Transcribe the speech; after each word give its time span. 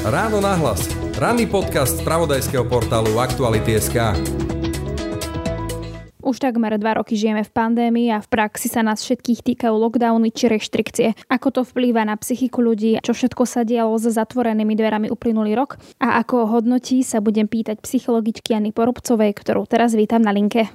Ráno 0.00 0.40
nahlas. 0.40 0.88
Ranný 1.20 1.44
podcast 1.46 2.00
z 2.00 2.04
pravodajského 2.08 2.64
portálu 2.64 3.20
Aktuality.sk. 3.20 4.16
Už 6.24 6.38
takmer 6.38 6.78
dva 6.78 7.02
roky 7.02 7.18
žijeme 7.18 7.42
v 7.42 7.50
pandémii 7.50 8.08
a 8.14 8.22
v 8.22 8.28
praxi 8.30 8.70
sa 8.70 8.86
nás 8.86 9.02
všetkých 9.02 9.42
týkajú 9.42 9.74
lockdowny 9.74 10.30
či 10.30 10.46
reštrikcie. 10.46 11.18
Ako 11.26 11.50
to 11.50 11.60
vplýva 11.66 12.06
na 12.06 12.14
psychiku 12.14 12.62
ľudí, 12.62 13.02
čo 13.02 13.12
všetko 13.12 13.42
sa 13.44 13.66
dialo 13.66 13.98
za 13.98 14.14
zatvorenými 14.14 14.78
dverami 14.78 15.10
uplynulý 15.10 15.58
rok 15.58 15.82
a 15.98 16.22
ako 16.22 16.46
hodnotí 16.48 17.02
sa 17.02 17.18
budem 17.18 17.50
pýtať 17.50 17.82
psychologičky 17.82 18.54
Jany 18.54 18.70
Porubcovej, 18.70 19.34
ktorú 19.34 19.66
teraz 19.66 19.92
vítam 19.98 20.22
na 20.22 20.30
linke. 20.30 20.70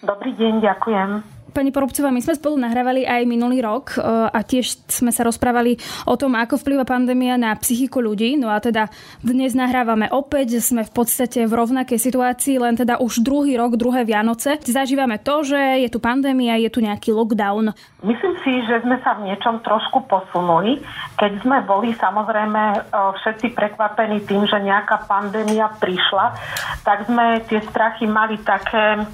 Dobrý 0.00 0.32
deň, 0.40 0.64
ďakujem. 0.64 1.43
Pani 1.54 1.70
Porobcová, 1.70 2.10
my 2.10 2.18
sme 2.18 2.34
spolu 2.34 2.58
nahrávali 2.58 3.06
aj 3.06 3.30
minulý 3.30 3.62
rok 3.62 3.94
e, 3.94 4.02
a 4.02 4.42
tiež 4.42 4.90
sme 4.90 5.14
sa 5.14 5.22
rozprávali 5.22 5.78
o 6.02 6.18
tom, 6.18 6.34
ako 6.34 6.58
vplyva 6.58 6.82
pandémia 6.82 7.38
na 7.38 7.54
psychiku 7.54 8.02
ľudí. 8.02 8.34
No 8.34 8.50
a 8.50 8.58
teda 8.58 8.90
dnes 9.22 9.54
nahrávame 9.54 10.10
opäť, 10.10 10.58
sme 10.58 10.82
v 10.82 10.90
podstate 10.90 11.46
v 11.46 11.54
rovnakej 11.54 11.94
situácii, 11.94 12.58
len 12.58 12.74
teda 12.74 12.98
už 12.98 13.22
druhý 13.22 13.54
rok, 13.54 13.78
druhé 13.78 14.02
Vianoce. 14.02 14.58
Zažívame 14.66 15.22
to, 15.22 15.46
že 15.46 15.86
je 15.86 15.88
tu 15.94 16.02
pandémia, 16.02 16.58
je 16.58 16.74
tu 16.74 16.82
nejaký 16.82 17.14
lockdown. 17.14 17.70
Myslím 18.02 18.34
si, 18.42 18.58
že 18.66 18.82
sme 18.82 18.98
sa 19.06 19.14
v 19.14 19.30
niečom 19.30 19.62
trošku 19.62 20.10
posunuli, 20.10 20.82
keď 21.14 21.38
sme 21.46 21.62
boli 21.62 21.94
samozrejme 21.94 22.62
e, 22.74 22.78
všetci 23.22 23.54
prekvapení 23.54 24.26
tým, 24.26 24.42
že 24.50 24.58
nejaká 24.58 25.06
pandémia 25.06 25.70
prišla, 25.78 26.34
tak 26.82 27.06
sme 27.06 27.46
tie 27.46 27.62
strachy 27.70 28.10
mali 28.10 28.42
také 28.42 29.06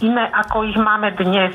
iné, 0.00 0.24
ako 0.32 0.66
ich 0.66 0.78
máme 0.78 1.14
dnes. 1.14 1.54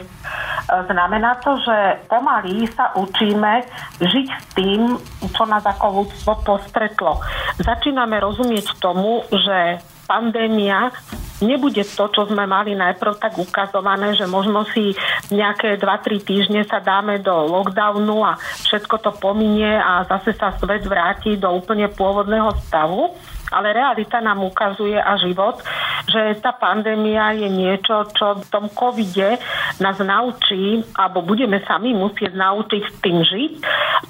Znamená 0.70 1.41
to, 1.41 1.57
že 1.66 2.05
pomaly 2.05 2.70
sa 2.71 2.93
učíme 2.93 3.65
žiť 3.98 4.27
s 4.29 4.43
tým, 4.53 5.02
čo 5.34 5.43
nás 5.49 5.65
ako 5.65 6.05
ľudstvo 6.05 6.45
postretlo. 6.45 7.20
Začíname 7.57 8.21
rozumieť 8.21 8.77
tomu, 8.77 9.25
že 9.34 9.81
pandémia 10.05 10.93
nebude 11.40 11.85
to, 11.85 12.05
čo 12.12 12.27
sme 12.27 12.43
mali 12.49 12.76
najprv 12.76 13.21
tak 13.21 13.37
ukazované, 13.40 14.17
že 14.17 14.27
možno 14.27 14.65
si 14.73 14.91
nejaké 15.32 15.79
2-3 15.79 16.20
týždne 16.26 16.62
sa 16.67 16.84
dáme 16.84 17.21
do 17.23 17.32
lockdownu 17.32 18.26
a 18.26 18.35
všetko 18.37 18.95
to 18.99 19.12
pominie 19.17 19.79
a 19.79 20.04
zase 20.10 20.35
sa 20.35 20.51
svet 20.60 20.84
vráti 20.84 21.40
do 21.40 21.49
úplne 21.54 21.87
pôvodného 21.87 22.51
stavu 22.67 23.15
ale 23.51 23.73
realita 23.73 24.21
nám 24.21 24.45
ukazuje 24.45 24.97
a 24.97 25.17
život, 25.17 25.61
že 26.09 26.37
tá 26.41 26.53
pandémia 26.55 27.33
je 27.37 27.49
niečo, 27.49 28.09
čo 28.13 28.41
v 28.41 28.45
tom 28.49 28.65
covide 28.73 29.37
nás 29.77 29.97
naučí, 30.01 30.81
alebo 30.97 31.21
budeme 31.21 31.61
sami 31.65 31.93
musieť 31.93 32.33
naučiť 32.33 32.83
s 32.85 32.95
tým 33.01 33.17
žiť, 33.21 33.53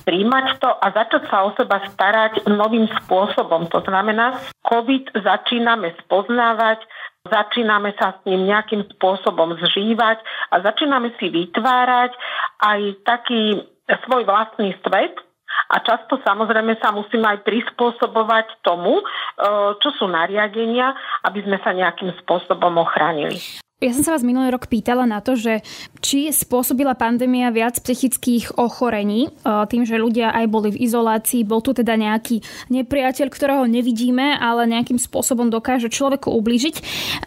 príjmať 0.03 0.45
to 0.59 0.69
a 0.69 0.85
začať 0.91 1.23
sa 1.27 1.43
o 1.47 1.51
seba 1.55 1.83
starať 1.91 2.47
novým 2.47 2.87
spôsobom. 3.03 3.67
To 3.73 3.79
znamená, 3.83 4.39
covid 4.63 5.11
začíname 5.15 5.95
spoznávať, 6.05 6.83
začíname 7.27 7.91
sa 7.99 8.15
s 8.15 8.19
ním 8.23 8.47
nejakým 8.47 8.87
spôsobom 8.95 9.59
zžívať 9.59 10.17
a 10.51 10.55
začíname 10.63 11.11
si 11.19 11.27
vytvárať 11.27 12.11
aj 12.63 12.79
taký 13.03 13.63
svoj 14.05 14.23
vlastný 14.23 14.77
svet, 14.85 15.17
a 15.69 15.75
často 15.85 16.17
samozrejme 16.25 16.81
sa 16.81 16.89
musíme 16.89 17.29
aj 17.29 17.45
prispôsobovať 17.45 18.65
tomu, 18.65 18.99
e, 18.99 19.03
čo 19.77 19.89
sú 20.01 20.09
nariadenia, 20.09 20.97
aby 21.29 21.45
sme 21.45 21.61
sa 21.61 21.71
nejakým 21.77 22.09
spôsobom 22.25 22.73
ochránili. 22.81 23.37
Ja 23.79 23.95
som 23.95 24.03
sa 24.03 24.11
vás 24.11 24.27
minulý 24.27 24.51
rok 24.51 24.67
pýtala 24.67 25.07
na 25.07 25.23
to, 25.23 25.39
že 25.39 25.63
či 26.03 26.35
spôsobila 26.35 26.99
pandémia 26.99 27.47
viac 27.47 27.79
psychických 27.79 28.59
ochorení, 28.59 29.31
e, 29.31 29.47
tým, 29.71 29.87
že 29.87 29.95
ľudia 30.01 30.35
aj 30.35 30.45
boli 30.51 30.75
v 30.75 30.83
izolácii, 30.83 31.47
bol 31.47 31.63
tu 31.63 31.71
teda 31.71 31.95
nejaký 31.95 32.43
nepriateľ, 32.67 33.31
ktorého 33.31 33.63
nevidíme, 33.69 34.35
ale 34.35 34.67
nejakým 34.67 34.99
spôsobom 34.99 35.47
dokáže 35.47 35.87
človeku 35.87 36.27
ublížiť. 36.27 36.75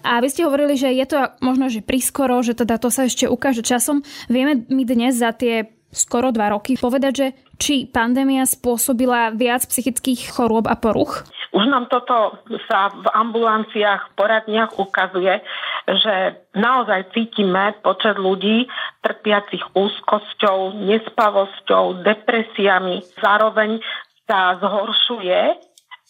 A 0.05 0.21
vy 0.21 0.29
ste 0.29 0.45
hovorili, 0.45 0.77
že 0.77 0.93
je 0.93 1.07
to 1.09 1.33
možno, 1.41 1.73
že 1.73 1.81
priskoro, 1.81 2.45
že 2.45 2.53
teda 2.53 2.77
to 2.77 2.93
sa 2.93 3.09
ešte 3.09 3.25
ukáže 3.25 3.65
časom. 3.65 4.05
Vieme 4.29 4.69
my 4.69 4.83
dnes 4.85 5.17
za 5.17 5.33
tie 5.33 5.73
skoro 5.93 6.33
dva 6.33 6.57
roky 6.57 6.75
povedať, 6.81 7.13
že 7.13 7.27
či 7.63 7.87
pandémia 7.87 8.43
spôsobila 8.43 9.31
viac 9.39 9.63
psychických 9.71 10.35
chorôb 10.35 10.67
a 10.67 10.75
poruch? 10.75 11.23
Už 11.55 11.71
nám 11.71 11.87
toto 11.87 12.43
sa 12.67 12.91
v 12.91 13.07
ambulanciách, 13.07 14.19
poradniach 14.19 14.75
ukazuje, 14.83 15.39
že 15.87 16.43
naozaj 16.59 17.15
cítime 17.15 17.79
počet 17.87 18.19
ľudí 18.19 18.67
trpiacich 19.07 19.63
úzkosťou, 19.79 20.75
nespavosťou, 20.83 22.03
depresiami. 22.03 23.07
Zároveň 23.23 23.79
sa 24.27 24.59
zhoršuje 24.59 25.41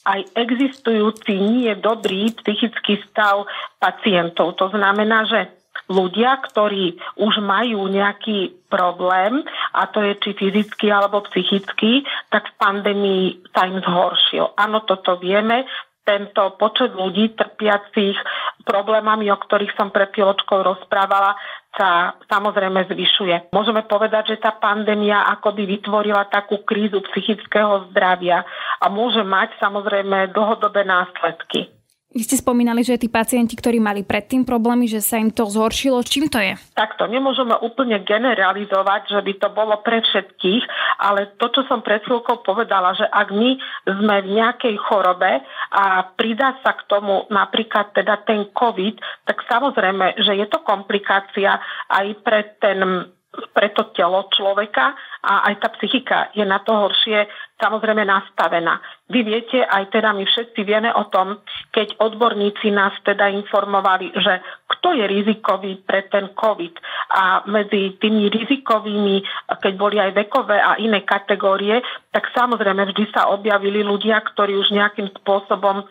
aj 0.03 0.21
existujúci 0.35 1.37
nie 1.37 1.75
dobrý 1.79 2.33
psychický 2.43 3.03
stav 3.11 3.47
pacientov. 3.79 4.59
To 4.59 4.71
znamená, 4.71 5.27
že 5.27 5.62
ľudia, 5.91 6.39
ktorí 6.51 6.99
už 7.19 7.43
majú 7.43 7.87
nejaký 7.89 8.69
problém, 8.69 9.43
a 9.73 9.89
to 9.91 10.01
je 10.01 10.15
či 10.21 10.31
fyzický 10.37 10.89
alebo 10.93 11.25
psychický, 11.29 12.05
tak 12.33 12.49
v 12.49 12.57
pandémii 12.61 13.25
sa 13.53 13.69
im 13.69 13.81
zhoršil. 13.81 14.57
Áno, 14.57 14.85
toto 14.85 15.21
vieme, 15.21 15.69
tento 16.03 16.59
počet 16.59 16.91
ľudí 16.99 17.39
trpiacich 17.39 18.19
problémami, 18.67 19.31
o 19.31 19.39
ktorých 19.39 19.75
som 19.79 19.95
pred 19.95 20.11
chvíľočkou 20.11 20.59
rozprávala, 20.63 21.39
sa 21.73 22.21
samozrejme 22.29 22.85
zvyšuje. 22.85 23.55
Môžeme 23.55 23.87
povedať, 23.89 24.37
že 24.37 24.43
tá 24.43 24.53
pandémia 24.53 25.25
akoby 25.33 25.65
vytvorila 25.79 26.29
takú 26.29 26.61
krízu 26.69 27.01
psychického 27.13 27.89
zdravia 27.91 28.45
a 28.77 28.87
môže 28.93 29.25
mať 29.25 29.57
samozrejme 29.57 30.37
dlhodobé 30.37 30.85
následky. 30.85 31.73
Vy 32.13 32.29
ste 32.29 32.37
spomínali, 32.37 32.85
že 32.85 33.01
tí 33.01 33.09
pacienti, 33.09 33.57
ktorí 33.57 33.81
mali 33.81 34.05
predtým 34.05 34.45
problémy, 34.45 34.85
že 34.85 35.01
sa 35.01 35.17
im 35.17 35.33
to 35.33 35.49
zhoršilo. 35.49 36.05
Čím 36.05 36.29
to 36.29 36.37
je? 36.37 36.53
Takto, 36.77 37.09
nemôžeme 37.09 37.57
úplne 37.65 38.05
generalizovať, 38.05 39.17
že 39.17 39.21
by 39.25 39.33
to 39.41 39.49
bolo 39.57 39.81
pre 39.81 40.05
všetkých, 40.05 40.63
ale 41.01 41.33
to, 41.41 41.49
čo 41.49 41.65
som 41.73 41.81
pred 41.81 42.05
chvíľkou 42.05 42.45
povedala, 42.45 42.93
že 42.93 43.09
ak 43.09 43.33
my 43.33 43.57
sme 43.89 44.17
v 44.29 44.33
nejakej 44.37 44.77
chorobe 44.85 45.41
a 45.73 46.05
pridá 46.13 46.61
sa 46.61 46.77
k 46.77 46.85
tomu 46.85 47.25
napríklad 47.33 47.97
teda 47.97 48.21
ten 48.29 48.45
COVID, 48.53 49.25
tak 49.25 49.41
samozrejme, 49.49 50.21
že 50.21 50.37
je 50.37 50.47
to 50.53 50.61
komplikácia 50.69 51.57
aj 51.89 52.07
pre 52.21 52.61
ten 52.61 53.09
pre 53.33 53.73
to 53.73 53.89
telo 53.97 54.29
človeka 54.29 54.93
a 55.25 55.49
aj 55.49 55.55
tá 55.65 55.69
psychika 55.81 56.19
je 56.37 56.45
na 56.45 56.61
to 56.61 56.77
horšie 56.77 57.25
samozrejme 57.63 58.03
nastavená. 58.03 58.83
Vy 59.07 59.23
viete, 59.23 59.63
aj 59.63 59.95
teda 59.95 60.11
my 60.11 60.27
všetci 60.27 60.61
vieme 60.67 60.91
o 60.91 61.07
tom, 61.07 61.39
keď 61.71 61.95
odborníci 62.03 62.75
nás 62.75 62.91
teda 63.07 63.31
informovali, 63.31 64.11
že 64.19 64.43
kto 64.67 64.99
je 64.99 65.05
rizikový 65.07 65.79
pre 65.87 66.11
ten 66.11 66.35
COVID. 66.35 66.75
A 67.15 67.47
medzi 67.47 67.95
tými 68.03 68.27
rizikovými, 68.27 69.23
keď 69.63 69.73
boli 69.79 70.03
aj 70.03 70.11
vekové 70.11 70.59
a 70.59 70.75
iné 70.83 71.07
kategórie, 71.07 71.79
tak 72.11 72.27
samozrejme 72.35 72.83
vždy 72.91 73.15
sa 73.15 73.31
objavili 73.31 73.87
ľudia, 73.87 74.19
ktorí 74.35 74.59
už 74.59 74.75
nejakým 74.75 75.07
spôsobom 75.23 75.87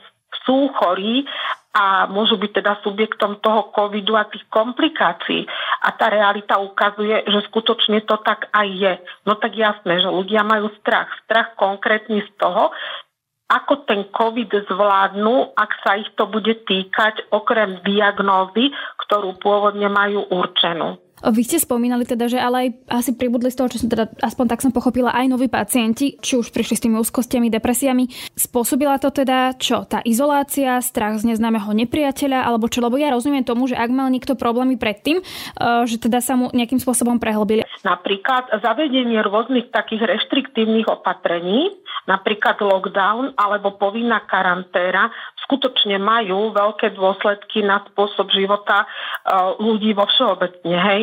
sú 0.48 0.72
chorí 0.76 1.28
a 1.72 2.04
môžu 2.12 2.36
byť 2.36 2.52
teda 2.52 2.74
subjektom 2.84 3.40
toho 3.40 3.72
covidu 3.72 4.20
a 4.20 4.28
tých 4.28 4.44
komplikácií. 4.52 5.48
A 5.88 5.96
tá 5.96 6.12
realita 6.12 6.60
ukazuje, 6.60 7.24
že 7.24 7.48
skutočne 7.48 8.04
to 8.04 8.20
tak 8.20 8.52
aj 8.52 8.68
je. 8.68 8.94
No 9.24 9.40
tak 9.40 9.56
jasné, 9.56 10.04
že 10.04 10.12
ľudia 10.12 10.44
majú 10.44 10.68
strach. 10.84 11.08
Strach 11.24 11.56
konkrétny 11.56 12.28
z 12.28 12.32
toho, 12.36 12.76
ako 13.52 13.84
ten 13.84 14.08
COVID 14.16 14.72
zvládnu, 14.72 15.52
ak 15.60 15.72
sa 15.84 16.00
ich 16.00 16.08
to 16.16 16.24
bude 16.28 16.64
týkať, 16.64 17.28
okrem 17.36 17.84
diagnózy, 17.84 18.72
ktorú 19.08 19.36
pôvodne 19.44 19.92
majú 19.92 20.24
určenú. 20.32 21.00
Vy 21.22 21.46
ste 21.46 21.62
spomínali 21.62 22.02
teda, 22.02 22.26
že 22.26 22.42
ale 22.42 22.58
aj 22.58 22.68
asi 22.90 23.12
pribudli 23.14 23.54
z 23.54 23.58
toho, 23.62 23.70
čo 23.70 23.78
som 23.78 23.90
teda, 23.94 24.10
aspoň 24.26 24.46
tak 24.50 24.66
som 24.66 24.74
pochopila, 24.74 25.14
aj 25.14 25.30
noví 25.30 25.46
pacienti, 25.46 26.18
či 26.18 26.34
už 26.34 26.50
prišli 26.50 26.76
s 26.78 26.84
tými 26.84 26.98
úzkostiami, 26.98 27.54
depresiami. 27.54 28.10
Spôsobila 28.34 28.98
to 28.98 29.14
teda 29.14 29.54
čo? 29.62 29.86
Tá 29.86 30.02
izolácia, 30.02 30.82
strach 30.82 31.22
z 31.22 31.30
neznámeho 31.30 31.70
nepriateľa, 31.78 32.50
alebo 32.50 32.66
čo? 32.66 32.82
Lebo 32.82 32.98
ja 32.98 33.14
rozumiem 33.14 33.46
tomu, 33.46 33.70
že 33.70 33.78
ak 33.78 33.94
mal 33.94 34.10
niekto 34.10 34.34
problémy 34.34 34.82
predtým, 34.82 35.22
eh, 35.22 35.86
že 35.86 36.02
teda 36.02 36.26
sa 36.26 36.34
mu 36.34 36.50
nejakým 36.50 36.82
spôsobom 36.82 37.22
prehlbili. 37.22 37.62
Napríklad 37.86 38.50
zavedenie 38.62 39.22
rôznych 39.22 39.70
takých 39.70 40.06
reštriktívnych 40.18 40.90
opatrení, 40.90 41.81
napríklad 42.10 42.58
lockdown 42.62 43.38
alebo 43.38 43.78
povinná 43.78 44.24
karanténa, 44.26 45.10
skutočne 45.48 45.98
majú 46.02 46.52
veľké 46.52 46.94
dôsledky 46.98 47.62
na 47.62 47.84
spôsob 47.92 48.30
života 48.34 48.84
eh, 48.84 49.56
ľudí 49.60 49.94
vo 49.94 50.06
všeobecne. 50.06 50.76
Hej 50.78 51.02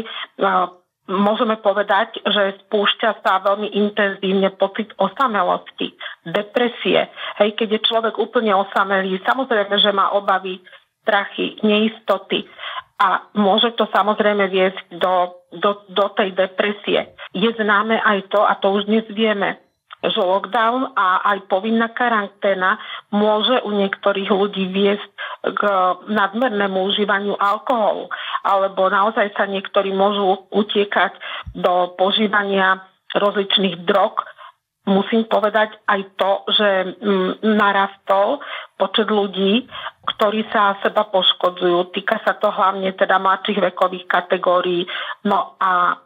môžeme 1.09 1.57
povedať, 1.65 2.21
že 2.21 2.61
spúšťa 2.69 3.25
sa 3.25 3.41
veľmi 3.41 3.73
intenzívne 3.73 4.53
pocit 4.61 4.93
osamelosti, 5.01 5.97
depresie. 6.29 7.09
Hej, 7.41 7.57
keď 7.57 7.81
je 7.81 7.87
človek 7.89 8.15
úplne 8.21 8.53
osamelý, 8.53 9.17
samozrejme, 9.25 9.73
že 9.81 9.91
má 9.91 10.13
obavy, 10.13 10.61
strachy, 11.03 11.57
neistoty 11.65 12.45
a 13.01 13.25
môže 13.33 13.73
to 13.81 13.89
samozrejme 13.89 14.45
viesť 14.53 15.01
do, 15.01 15.41
do, 15.57 15.89
do 15.89 16.07
tej 16.13 16.37
depresie. 16.37 17.17
Je 17.33 17.49
známe 17.57 17.97
aj 17.97 18.29
to, 18.29 18.45
a 18.45 18.53
to 18.61 18.69
už 18.77 18.85
dnes 18.85 19.09
vieme, 19.09 19.57
že 20.03 20.21
lockdown 20.23 20.95
a 20.95 21.27
aj 21.35 21.51
povinná 21.51 21.91
karanténa 21.91 22.79
môže 23.11 23.59
u 23.67 23.75
niektorých 23.75 24.31
ľudí 24.31 24.71
viesť 24.71 25.11
k 25.43 25.63
nadmernému 26.07 26.79
užívaniu 26.87 27.35
alkoholu. 27.35 28.07
Alebo 28.47 28.87
naozaj 28.87 29.35
sa 29.35 29.51
niektorí 29.51 29.91
môžu 29.91 30.47
utiekať 30.55 31.19
do 31.59 31.99
požívania 31.99 32.87
rozličných 33.11 33.83
drog. 33.83 34.23
Musím 34.89 35.29
povedať 35.29 35.77
aj 35.85 36.01
to, 36.17 36.33
že 36.49 36.69
mm, 36.97 37.33
narastol 37.45 38.41
počet 38.81 39.13
ľudí, 39.13 39.69
ktorí 40.17 40.49
sa 40.49 40.81
seba 40.81 41.05
poškodzujú. 41.13 41.93
Týka 41.93 42.25
sa 42.25 42.39
to 42.41 42.49
hlavne 42.49 42.89
teda 42.97 43.21
mladších 43.21 43.61
vekových 43.61 44.09
kategórií. 44.09 44.89
No 45.29 45.61
a 45.61 46.01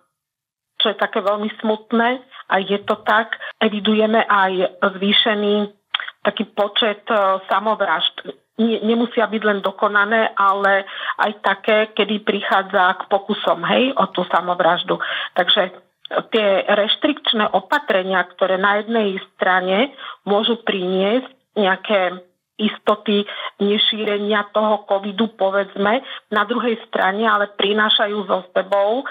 čo 0.83 0.91
je 0.91 0.99
také 0.99 1.23
veľmi 1.23 1.49
smutné, 1.63 2.21
a 2.53 2.55
je 2.61 2.79
to 2.85 3.01
tak, 3.07 3.39
evidujeme 3.63 4.21
aj 4.29 4.83
zvýšený 4.99 5.73
taký 6.21 6.45
počet 6.53 7.03
e, 7.09 7.17
samovražd. 7.49 8.29
Nemusia 8.61 9.27
byť 9.27 9.43
len 9.43 9.59
dokonané, 9.65 10.37
ale 10.37 10.85
aj 11.19 11.33
také, 11.41 11.79
kedy 11.97 12.21
prichádza 12.23 13.01
k 13.01 13.09
pokusom 13.09 13.65
hej, 13.65 13.97
o 13.97 14.05
tú 14.13 14.23
samovraždu. 14.29 15.01
Takže 15.35 15.73
tie 16.31 16.49
reštrikčné 16.69 17.49
opatrenia, 17.57 18.21
ktoré 18.37 18.61
na 18.61 18.85
jednej 18.85 19.17
strane 19.35 19.97
môžu 20.29 20.61
priniesť 20.63 21.33
nejaké 21.57 22.21
istoty 22.61 23.25
nešírenia 23.59 24.53
toho 24.53 24.85
covidu, 24.85 25.33
povedzme, 25.35 26.05
na 26.29 26.43
druhej 26.45 26.77
strane 26.87 27.25
ale 27.25 27.51
prinášajú 27.57 28.19
so 28.29 28.45
sebou 28.53 29.03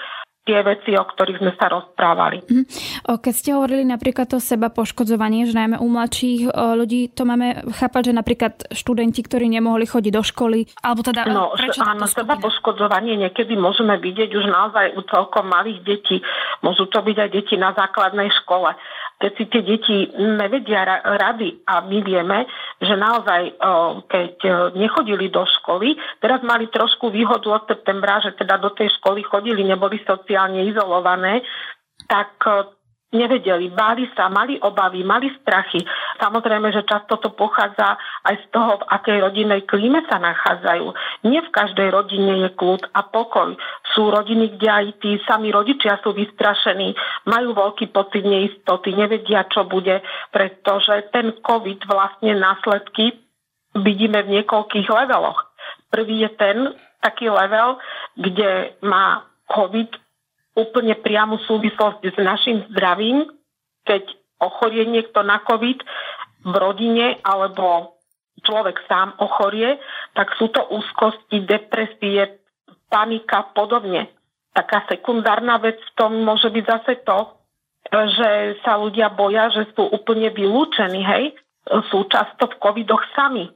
tie 0.42 0.58
veci, 0.66 0.90
o 0.98 1.04
ktorých 1.06 1.38
sme 1.38 1.52
sa 1.54 1.70
rozprávali. 1.70 2.42
Mhm. 2.42 2.64
Keď 3.06 3.34
ste 3.34 3.54
hovorili 3.54 3.86
napríklad 3.86 4.26
o 4.34 4.42
seba 4.42 4.74
poškodzovanie, 4.74 5.46
že 5.46 5.54
najmä 5.54 5.78
u 5.78 5.86
mladších 5.86 6.50
ľudí, 6.50 7.14
to 7.14 7.22
máme 7.22 7.62
chápať, 7.78 8.10
že 8.10 8.12
napríklad 8.12 8.54
študenti, 8.74 9.22
ktorí 9.22 9.46
nemohli 9.46 9.86
chodiť 9.86 10.12
do 10.12 10.22
školy, 10.26 10.66
alebo 10.82 11.06
teda... 11.06 11.30
No, 11.30 11.54
prečo 11.54 11.86
áno, 11.86 12.10
seba 12.10 12.34
poškodzovanie 12.42 13.14
niekedy 13.22 13.54
môžeme 13.54 13.94
vidieť 14.02 14.30
už 14.34 14.50
naozaj 14.50 14.98
u 14.98 15.02
celkom 15.06 15.46
malých 15.46 15.78
detí. 15.86 16.18
Môžu 16.66 16.90
to 16.90 16.98
byť 16.98 17.16
aj 17.22 17.30
deti 17.30 17.54
na 17.54 17.70
základnej 17.78 18.26
škole 18.42 18.74
keď 19.22 19.32
si 19.38 19.44
tie 19.46 19.62
deti 19.62 19.96
nevedia 20.18 20.82
rady 20.98 21.62
a 21.62 21.86
my 21.86 21.98
vieme, 22.02 22.42
že 22.82 22.98
naozaj, 22.98 23.54
keď 24.10 24.34
e, 24.42 24.50
nechodili 24.74 25.30
do 25.30 25.46
školy, 25.46 25.94
teraz 26.18 26.42
mali 26.42 26.66
trošku 26.66 27.06
výhodu 27.06 27.46
od 27.54 27.62
septembra, 27.70 28.18
že 28.18 28.34
teda 28.34 28.58
do 28.58 28.74
tej 28.74 28.90
školy 28.98 29.22
chodili, 29.22 29.62
neboli 29.62 30.02
sociálne 30.02 30.66
izolované, 30.66 31.46
tak 32.10 32.34
e, 32.42 32.81
nevedeli, 33.12 33.68
báli 33.70 34.08
sa, 34.16 34.32
mali 34.32 34.56
obavy, 34.58 35.04
mali 35.04 35.28
strachy. 35.44 35.84
Samozrejme, 36.18 36.72
že 36.72 36.88
často 36.88 37.20
to 37.20 37.36
pochádza 37.36 38.00
aj 38.24 38.34
z 38.40 38.46
toho, 38.48 38.80
v 38.80 38.88
akej 38.88 39.18
rodinnej 39.20 39.62
klíme 39.68 40.00
sa 40.08 40.16
nachádzajú. 40.16 40.86
Nie 41.28 41.44
v 41.44 41.54
každej 41.54 41.88
rodine 41.92 42.48
je 42.48 42.50
kľud 42.56 42.88
a 42.96 43.00
pokoj. 43.04 43.52
Sú 43.92 44.08
rodiny, 44.08 44.56
kde 44.56 44.68
aj 44.68 44.86
tí 45.04 45.20
sami 45.28 45.52
rodičia 45.52 46.00
sú 46.00 46.16
vystrašení, 46.16 46.96
majú 47.28 47.52
veľký 47.52 47.92
pocit 47.92 48.24
neistoty, 48.24 48.96
nevedia, 48.96 49.44
čo 49.52 49.68
bude, 49.68 50.00
pretože 50.32 51.12
ten 51.12 51.36
COVID 51.44 51.84
vlastne 51.84 52.32
následky 52.34 53.12
vidíme 53.76 54.24
v 54.24 54.40
niekoľkých 54.40 54.88
leveloch. 54.88 55.52
Prvý 55.92 56.24
je 56.24 56.30
ten 56.40 56.56
taký 57.04 57.28
level, 57.28 57.76
kde 58.16 58.78
má 58.80 59.26
COVID 59.50 59.90
úplne 60.52 60.94
priamu 61.00 61.40
súvislosť 61.48 62.02
s 62.12 62.18
našim 62.20 62.64
zdravím, 62.72 63.24
keď 63.88 64.04
ochorie 64.42 64.84
niekto 64.84 65.24
na 65.24 65.40
COVID 65.42 65.78
v 66.44 66.54
rodine 66.58 67.22
alebo 67.22 67.96
človek 68.42 68.82
sám 68.90 69.14
ochorie, 69.22 69.78
tak 70.18 70.34
sú 70.36 70.50
to 70.50 70.60
úzkosti, 70.74 71.46
depresie, 71.46 72.42
panika 72.90 73.46
podobne. 73.54 74.10
Taká 74.52 74.84
sekundárna 74.90 75.56
vec 75.62 75.80
v 75.80 75.92
tom 75.96 76.12
môže 76.26 76.50
byť 76.52 76.64
zase 76.66 76.92
to, 77.06 77.18
že 77.88 78.30
sa 78.60 78.76
ľudia 78.76 79.08
boja, 79.14 79.48
že 79.48 79.72
sú 79.72 79.88
úplne 79.88 80.28
vylúčení, 80.28 81.00
hej, 81.00 81.24
sú 81.88 82.04
často 82.10 82.50
v 82.50 82.58
covidoch 82.58 83.02
sami. 83.14 83.48
E, 83.48 83.52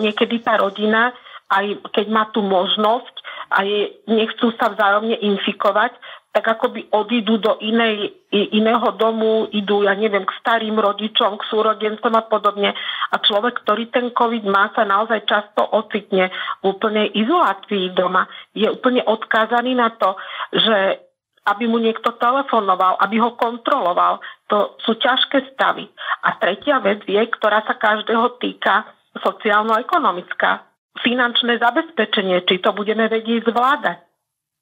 niekedy 0.00 0.42
tá 0.42 0.58
rodina, 0.58 1.12
aj 1.52 1.78
keď 1.92 2.06
má 2.10 2.26
tú 2.32 2.42
možnosť, 2.42 3.15
aj 3.50 3.66
nechcú 4.10 4.50
sa 4.58 4.74
vzájomne 4.74 5.18
infikovať, 5.22 5.92
tak 6.36 6.52
akoby 6.52 6.92
odídu 6.92 7.40
do 7.40 7.56
inej, 7.64 8.12
iného 8.28 8.92
domu, 9.00 9.48
idú, 9.56 9.88
ja 9.88 9.96
neviem, 9.96 10.28
k 10.28 10.36
starým 10.36 10.76
rodičom, 10.76 11.40
k 11.40 11.48
súrodencom 11.48 12.12
a 12.12 12.28
podobne. 12.28 12.76
A 13.08 13.16
človek, 13.24 13.64
ktorý 13.64 13.88
ten 13.88 14.12
COVID 14.12 14.44
má, 14.44 14.68
sa 14.76 14.84
naozaj 14.84 15.24
často 15.24 15.64
ocitne 15.64 16.28
v 16.60 16.76
úplnej 16.76 17.08
izolácii 17.16 17.96
doma. 17.96 18.28
Je 18.52 18.68
úplne 18.68 19.00
odkázaný 19.08 19.80
na 19.80 19.88
to, 19.96 20.12
že 20.52 21.00
aby 21.46 21.64
mu 21.70 21.78
niekto 21.78 22.10
telefonoval, 22.18 22.98
aby 23.00 23.16
ho 23.22 23.38
kontroloval. 23.38 24.20
To 24.52 24.76
sú 24.82 24.98
ťažké 24.98 25.54
stavy. 25.54 25.88
A 26.26 26.36
tretia 26.36 26.82
vec 26.82 27.06
je, 27.06 27.22
ktorá 27.32 27.62
sa 27.64 27.78
každého 27.78 28.36
týka, 28.42 28.84
sociálno-ekonomická. 29.24 30.75
Finančné 31.04 31.60
zabezpečenie, 31.60 32.44
či 32.48 32.60
to 32.60 32.72
budeme 32.72 33.08
vedieť 33.10 33.48
zvládať 33.48 34.06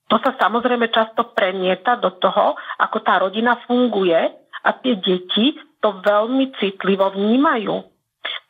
to 0.08 0.20
sa 0.20 0.36
samozrejme 0.36 0.92
často 0.92 1.32
premieta 1.32 1.96
do 1.96 2.12
toho, 2.20 2.60
ako 2.80 2.98
tá 3.00 3.24
rodina 3.24 3.56
funguje 3.64 4.20
a 4.64 4.70
tie 4.78 5.00
deti 5.00 5.56
to 5.80 6.00
veľmi 6.04 6.52
citlivo 6.60 7.08
vnímajú. 7.12 7.76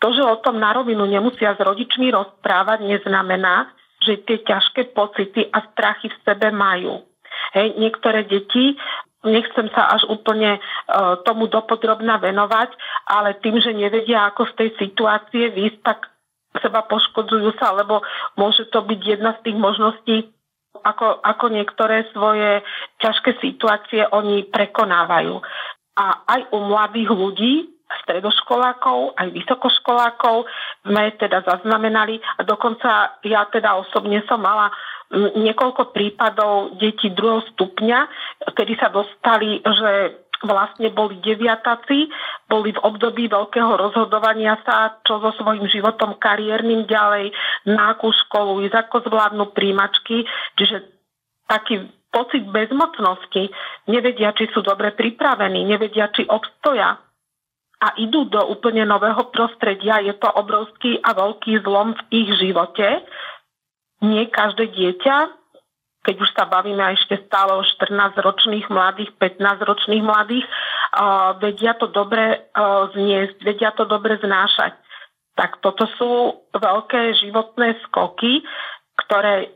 To, 0.02 0.08
že 0.10 0.22
o 0.22 0.38
tom 0.42 0.58
na 0.58 0.74
rovinu 0.74 1.06
nemusia 1.06 1.54
s 1.54 1.60
rodičmi 1.62 2.10
rozprávať, 2.10 2.84
neznamená, 2.84 3.70
že 4.02 4.20
tie 4.26 4.42
ťažké 4.42 4.92
pocity 4.92 5.48
a 5.48 5.64
strachy 5.72 6.10
v 6.10 6.20
sebe 6.26 6.52
majú. 6.52 7.06
Hej, 7.54 7.78
niektoré 7.78 8.26
deti 8.26 8.76
nechcem 9.24 9.72
sa 9.72 9.88
až 9.96 10.04
úplne 10.12 10.60
uh, 10.60 11.16
tomu 11.24 11.48
dopodrobná 11.48 12.20
venovať, 12.20 12.76
ale 13.08 13.40
tým, 13.40 13.56
že 13.56 13.72
nevedia, 13.72 14.28
ako 14.28 14.52
z 14.52 14.54
tej 14.60 14.70
situácie 14.76 15.48
výsť, 15.48 15.80
tak 15.80 16.13
seba 16.62 16.86
poškodzujú 16.86 17.56
sa, 17.58 17.74
lebo 17.74 18.02
môže 18.38 18.68
to 18.70 18.82
byť 18.82 19.00
jedna 19.02 19.34
z 19.40 19.50
tých 19.50 19.58
možností 19.58 20.16
ako, 20.84 21.22
ako 21.22 21.46
niektoré 21.54 22.04
svoje 22.10 22.60
ťažké 22.98 23.38
situácie 23.40 24.04
oni 24.10 24.50
prekonávajú. 24.50 25.38
A 25.94 26.26
aj 26.26 26.40
u 26.50 26.58
mladých 26.66 27.10
ľudí, 27.10 27.54
stredoškolákov, 28.02 29.14
aj 29.14 29.28
vysokoškolákov 29.30 30.50
sme 30.82 31.14
teda 31.14 31.46
zaznamenali 31.46 32.18
a 32.18 32.42
dokonca 32.42 33.22
ja 33.22 33.46
teda 33.54 33.78
osobne 33.78 34.18
som 34.26 34.42
mala 34.42 34.74
niekoľko 35.14 35.94
prípadov 35.94 36.74
detí 36.80 37.12
druhého 37.14 37.44
stupňa, 37.54 37.98
kedy 38.56 38.74
sa 38.80 38.90
dostali, 38.90 39.62
že 39.62 40.23
vlastne 40.42 40.90
boli 40.90 41.22
deviatáci, 41.22 42.10
boli 42.50 42.74
v 42.74 42.82
období 42.82 43.30
veľkého 43.30 43.78
rozhodovania 43.78 44.58
sa, 44.66 44.98
čo 45.06 45.22
so 45.22 45.30
svojím 45.38 45.70
životom 45.70 46.18
kariérnym 46.18 46.90
ďalej, 46.90 47.30
na 47.70 47.94
akú 47.94 48.10
školu 48.10 48.66
ísť, 48.66 48.74
ako 48.74 48.96
zvládnu 49.06 49.44
príjmačky, 49.54 50.26
čiže 50.58 50.82
taký 51.46 51.86
pocit 52.10 52.46
bezmocnosti, 52.46 53.50
nevedia, 53.90 54.30
či 54.34 54.46
sú 54.54 54.62
dobre 54.62 54.94
pripravení, 54.94 55.66
nevedia, 55.66 56.10
či 56.14 56.22
obstoja 56.26 56.94
a 57.84 57.88
idú 58.00 58.24
do 58.30 58.40
úplne 58.48 58.86
nového 58.86 59.28
prostredia. 59.34 60.00
Je 60.00 60.14
to 60.16 60.30
obrovský 60.30 61.02
a 61.02 61.12
veľký 61.12 61.60
zlom 61.66 61.92
v 61.92 62.02
ich 62.14 62.30
živote. 62.38 63.02
Nie 64.00 64.30
každé 64.30 64.72
dieťa 64.72 65.43
keď 66.04 66.16
už 66.20 66.30
sa 66.36 66.44
bavíme 66.44 66.84
ešte 66.94 67.24
stále 67.24 67.56
o 67.56 67.64
14-ročných 67.64 68.68
mladých, 68.68 69.10
15-ročných 69.16 70.04
mladých, 70.04 70.44
uh, 70.44 71.34
vedia 71.40 71.72
to 71.80 71.88
dobre 71.88 72.44
uh, 72.52 72.92
zniesť, 72.92 73.40
vedia 73.40 73.72
to 73.72 73.88
dobre 73.88 74.20
znášať. 74.20 74.76
Tak 75.34 75.64
toto 75.64 75.88
sú 75.98 76.12
veľké 76.54 77.18
životné 77.24 77.80
skoky, 77.88 78.44
ktoré 78.94 79.50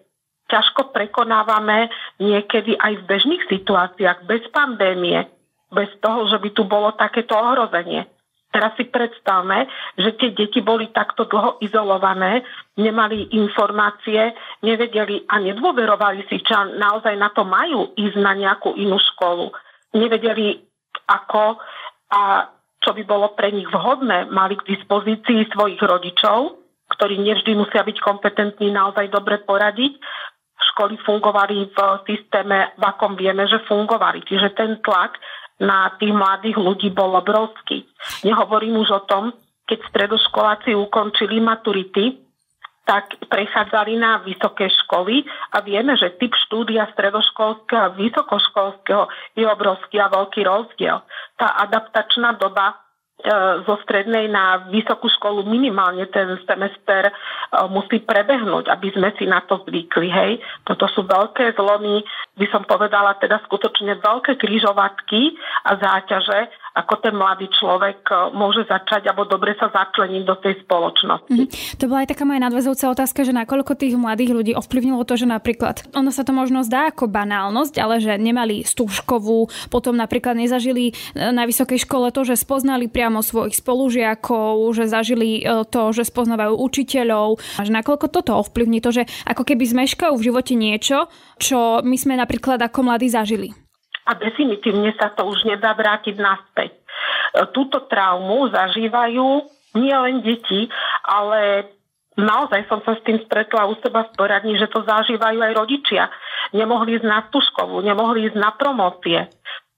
ťažko 0.48 0.90
prekonávame 0.90 1.92
niekedy 2.18 2.74
aj 2.80 3.04
v 3.04 3.06
bežných 3.06 3.44
situáciách, 3.52 4.24
bez 4.24 4.42
pandémie, 4.50 5.28
bez 5.68 5.92
toho, 6.00 6.26
že 6.32 6.40
by 6.40 6.50
tu 6.56 6.64
bolo 6.64 6.96
takéto 6.96 7.36
ohrozenie. 7.36 8.08
Teraz 8.48 8.72
si 8.80 8.88
predstavme, 8.88 9.68
že 10.00 10.16
tie 10.16 10.32
deti 10.32 10.64
boli 10.64 10.88
takto 10.88 11.28
dlho 11.28 11.60
izolované, 11.60 12.40
nemali 12.78 13.34
informácie, 13.34 14.32
nevedeli 14.62 15.26
a 15.26 15.42
nedôverovali 15.42 16.30
si, 16.30 16.38
čo 16.46 16.78
naozaj 16.78 17.18
na 17.18 17.28
to 17.34 17.42
majú 17.42 17.92
ísť 17.98 18.16
na 18.22 18.32
nejakú 18.38 18.78
inú 18.78 18.96
školu. 18.96 19.50
Nevedeli 19.98 20.62
ako 21.10 21.58
a 22.14 22.48
čo 22.78 22.94
by 22.94 23.02
bolo 23.02 23.34
pre 23.34 23.50
nich 23.50 23.66
vhodné, 23.66 24.30
mali 24.30 24.54
k 24.54 24.78
dispozícii 24.78 25.50
svojich 25.50 25.82
rodičov, 25.82 26.62
ktorí 26.94 27.18
nevždy 27.20 27.58
musia 27.58 27.82
byť 27.82 27.98
kompetentní 28.00 28.70
naozaj 28.70 29.10
dobre 29.10 29.42
poradiť. 29.42 29.98
Školy 30.74 30.94
fungovali 31.02 31.74
v 31.74 31.78
systéme, 32.06 32.74
v 32.78 32.82
akom 32.86 33.18
vieme, 33.18 33.44
že 33.50 33.62
fungovali. 33.66 34.22
Čiže 34.24 34.54
ten 34.54 34.78
tlak 34.80 35.18
na 35.58 35.90
tých 35.98 36.14
mladých 36.14 36.54
ľudí 36.54 36.94
bol 36.94 37.18
obrovský. 37.18 37.82
Nehovorím 38.22 38.78
už 38.78 38.90
o 38.94 39.04
tom, 39.10 39.34
keď 39.66 39.78
stredoškoláci 39.90 40.72
ukončili 40.78 41.42
maturity, 41.42 42.27
tak 42.88 43.20
prechádzali 43.28 44.00
na 44.00 44.24
vysoké 44.24 44.72
školy 44.72 45.20
a 45.52 45.60
vieme, 45.60 45.92
že 46.00 46.16
typ 46.16 46.32
štúdia 46.48 46.88
stredoškolského 46.96 47.92
a 47.92 47.92
vysokoškolského 47.92 49.04
je 49.36 49.44
obrovský 49.44 50.00
a 50.00 50.08
veľký 50.08 50.40
rozdiel. 50.48 51.04
Tá 51.36 51.52
adaptačná 51.68 52.40
doba 52.40 52.88
E, 53.18 53.34
zo 53.66 53.74
strednej 53.82 54.30
na 54.30 54.70
vysokú 54.70 55.10
školu 55.10 55.42
minimálne 55.42 56.06
ten 56.06 56.38
semester 56.46 57.10
e, 57.10 57.12
musí 57.66 57.98
prebehnúť, 57.98 58.70
aby 58.70 58.94
sme 58.94 59.10
si 59.18 59.26
na 59.26 59.42
to 59.42 59.58
zvykli. 59.66 60.06
Hej. 60.06 60.38
Toto 60.62 60.86
sú 60.86 61.02
veľké 61.02 61.50
zlomy, 61.58 62.06
by 62.38 62.46
som 62.54 62.62
povedala 62.62 63.18
teda 63.18 63.42
skutočne 63.42 63.98
veľké 63.98 64.38
kryžovatky 64.38 65.34
a 65.66 65.70
záťaže, 65.74 66.46
ako 66.78 66.94
ten 67.02 67.14
mladý 67.18 67.50
človek 67.58 68.06
e, 68.06 68.14
môže 68.38 68.62
začať 68.70 69.10
alebo 69.10 69.26
dobre 69.26 69.58
sa 69.58 69.66
začleniť 69.66 70.22
do 70.22 70.36
tej 70.38 70.54
spoločnosti. 70.62 71.34
Mm-hmm. 71.34 71.78
To 71.82 71.84
bola 71.90 72.06
aj 72.06 72.10
taká 72.14 72.22
moja 72.22 72.40
nadväzujúca 72.46 72.86
otázka, 72.94 73.26
že 73.26 73.34
nakoľko 73.34 73.74
tých 73.74 73.98
mladých 73.98 74.30
ľudí 74.30 74.52
ovplyvnilo 74.54 75.02
to, 75.02 75.18
že 75.18 75.26
napríklad 75.26 75.82
ono 75.90 76.14
sa 76.14 76.22
to 76.22 76.30
možno 76.30 76.62
zdá 76.62 76.94
ako 76.94 77.10
banálnosť, 77.10 77.74
ale 77.82 77.98
že 77.98 78.14
nemali 78.14 78.62
stúžkovú, 78.62 79.50
potom 79.74 79.98
napríklad 79.98 80.38
nezažili 80.38 80.94
na 81.14 81.42
vysokej 81.42 81.82
škole 81.82 82.14
to, 82.14 82.22
že 82.22 82.38
spoznali 82.38 82.86
priamo 82.86 83.24
svojich 83.24 83.58
spolužiakov, 83.58 84.70
že 84.76 84.86
zažili 84.86 85.42
e, 85.42 85.66
to, 85.66 85.90
že 85.90 86.06
spoznávajú 86.06 86.54
učiteľov 86.54 87.42
a 87.58 87.60
že 87.66 87.74
nakoľko 87.74 88.06
toto 88.14 88.38
ovplyvní 88.38 88.78
to, 88.78 88.94
že 88.94 89.10
ako 89.26 89.42
keby 89.42 89.66
zmeškajú 89.66 90.14
v 90.14 90.26
živote 90.30 90.54
niečo, 90.54 91.10
čo 91.42 91.82
my 91.82 91.96
sme 91.98 92.14
napríklad 92.14 92.62
ako 92.62 92.86
mladí 92.86 93.10
zažili 93.10 93.67
a 94.08 94.16
definitívne 94.16 94.96
sa 94.96 95.12
to 95.12 95.28
už 95.28 95.44
nedá 95.44 95.76
vrátiť 95.76 96.16
naspäť. 96.16 96.72
E, 96.72 96.80
túto 97.52 97.84
traumu 97.84 98.48
zažívajú 98.48 99.44
nie 99.76 99.92
len 99.92 100.24
deti, 100.24 100.64
ale 101.04 101.68
naozaj 102.16 102.64
som 102.72 102.80
sa 102.82 102.96
s 102.96 103.04
tým 103.04 103.20
stretla 103.28 103.68
u 103.68 103.76
seba 103.84 104.08
v 104.08 104.16
poradni, 104.16 104.56
že 104.56 104.72
to 104.72 104.80
zažívajú 104.80 105.38
aj 105.44 105.52
rodičia. 105.52 106.08
Nemohli 106.56 106.96
ísť 106.96 107.06
na 107.06 107.20
stužkovú, 107.28 107.84
nemohli 107.84 108.32
ísť 108.32 108.38
na 108.40 108.50
promócie. 108.56 109.28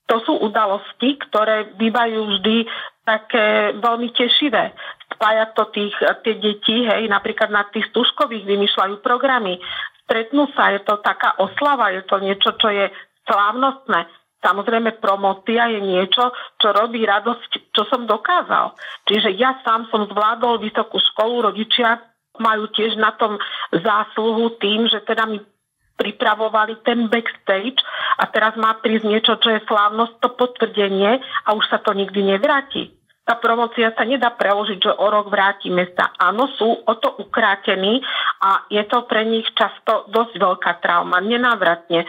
To 0.06 0.22
sú 0.22 0.38
udalosti, 0.42 1.18
ktoré 1.26 1.74
bývajú 1.74 2.38
vždy 2.38 2.66
také 3.06 3.74
veľmi 3.78 4.10
tešivé. 4.14 4.74
Spája 5.14 5.50
to 5.54 5.70
tých, 5.74 5.94
tie 6.22 6.34
deti, 6.38 6.86
hej, 6.86 7.10
napríklad 7.10 7.50
na 7.50 7.66
tých 7.70 7.86
stužkových 7.90 8.46
vymýšľajú 8.46 9.02
programy. 9.02 9.58
Stretnú 10.06 10.50
sa, 10.54 10.74
je 10.74 10.82
to 10.82 10.98
taká 11.02 11.38
oslava, 11.38 11.94
je 11.94 12.02
to 12.06 12.18
niečo, 12.18 12.54
čo 12.58 12.68
je 12.70 12.90
slávnostné. 13.30 14.10
Samozrejme, 14.40 14.96
promocia 15.04 15.68
je 15.68 15.80
niečo, 15.84 16.32
čo 16.56 16.68
robí 16.72 17.04
radosť, 17.04 17.76
čo 17.76 17.82
som 17.92 18.08
dokázal. 18.08 18.72
Čiže 19.04 19.36
ja 19.36 19.60
sám 19.60 19.92
som 19.92 20.08
zvládol 20.08 20.64
vysokú 20.64 20.96
školu, 21.12 21.52
rodičia 21.52 22.00
majú 22.40 22.72
tiež 22.72 22.96
na 22.96 23.12
tom 23.20 23.36
zásluhu 23.68 24.56
tým, 24.56 24.88
že 24.88 25.04
teda 25.04 25.28
mi 25.28 25.44
pripravovali 26.00 26.80
ten 26.80 27.12
backstage 27.12 27.84
a 28.16 28.24
teraz 28.32 28.56
má 28.56 28.72
prísť 28.80 29.04
niečo, 29.04 29.36
čo 29.36 29.52
je 29.52 29.60
slávnosť, 29.68 30.24
to 30.24 30.28
potvrdenie 30.32 31.20
a 31.20 31.48
už 31.52 31.68
sa 31.68 31.76
to 31.84 31.92
nikdy 31.92 32.24
nevráti. 32.24 32.96
Tá 33.28 33.36
promocia 33.36 33.92
sa 33.92 34.08
nedá 34.08 34.32
preložiť, 34.32 34.80
že 34.80 34.92
o 34.96 35.06
rok 35.06 35.28
vrátime 35.28 35.92
sa. 35.92 36.10
Áno, 36.16 36.48
sú 36.56 36.66
o 36.66 36.94
to 36.96 37.14
ukrátení 37.20 38.00
a 38.40 38.64
je 38.72 38.80
to 38.88 39.04
pre 39.04 39.28
nich 39.28 39.46
často 39.52 40.08
dosť 40.08 40.40
veľká 40.40 40.80
trauma, 40.80 41.20
nenávratne. 41.20 42.08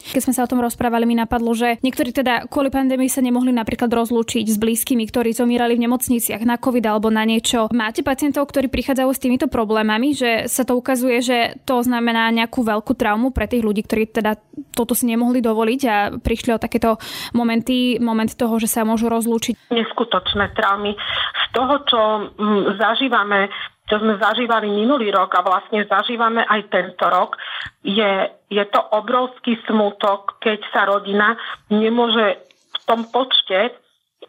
Keď 0.00 0.20
sme 0.24 0.32
sa 0.32 0.48
o 0.48 0.50
tom 0.50 0.64
rozprávali, 0.64 1.04
mi 1.04 1.12
napadlo, 1.14 1.52
že 1.52 1.76
niektorí 1.84 2.10
teda 2.16 2.48
kvôli 2.48 2.72
pandémii 2.72 3.12
sa 3.12 3.20
nemohli 3.20 3.52
napríklad 3.52 3.92
rozlúčiť 3.92 4.48
s 4.48 4.56
blízkymi, 4.56 5.04
ktorí 5.06 5.36
zomírali 5.36 5.76
v 5.76 5.84
nemocniciach 5.86 6.42
na 6.48 6.56
COVID 6.56 6.84
alebo 6.88 7.12
na 7.12 7.28
niečo. 7.28 7.68
Máte 7.70 8.00
pacientov, 8.00 8.48
ktorí 8.48 8.72
prichádzajú 8.72 9.10
s 9.12 9.22
týmito 9.22 9.46
problémami, 9.46 10.16
že 10.16 10.48
sa 10.48 10.64
to 10.64 10.74
ukazuje, 10.74 11.20
že 11.20 11.38
to 11.68 11.84
znamená 11.84 12.32
nejakú 12.32 12.64
veľkú 12.64 12.96
traumu 12.96 13.30
pre 13.30 13.44
tých 13.46 13.60
ľudí, 13.60 13.84
ktorí 13.84 14.08
teda 14.08 14.40
toto 14.72 14.96
si 14.96 15.04
nemohli 15.04 15.44
dovoliť 15.44 15.80
a 15.86 15.96
prišli 16.16 16.56
o 16.56 16.62
takéto 16.62 16.96
momenty, 17.36 18.00
moment 18.00 18.32
toho, 18.32 18.56
že 18.56 18.66
sa 18.72 18.88
môžu 18.88 19.12
rozlúčiť. 19.12 19.68
Neskutočné 19.68 20.56
traumy. 20.56 20.96
Z 20.96 21.46
toho, 21.52 21.74
čo 21.84 22.00
mm, 22.40 22.80
zažívame 22.80 23.52
čo 23.90 23.98
sme 23.98 24.14
zažívali 24.22 24.70
minulý 24.70 25.10
rok 25.10 25.34
a 25.34 25.42
vlastne 25.42 25.82
zažívame 25.82 26.46
aj 26.46 26.70
tento 26.70 27.10
rok, 27.10 27.34
je, 27.82 28.30
je 28.46 28.64
to 28.70 28.80
obrovský 28.94 29.58
smutok, 29.66 30.38
keď 30.38 30.62
sa 30.70 30.86
rodina 30.86 31.34
nemôže 31.74 32.38
v 32.70 32.78
tom 32.86 33.02
počte 33.10 33.74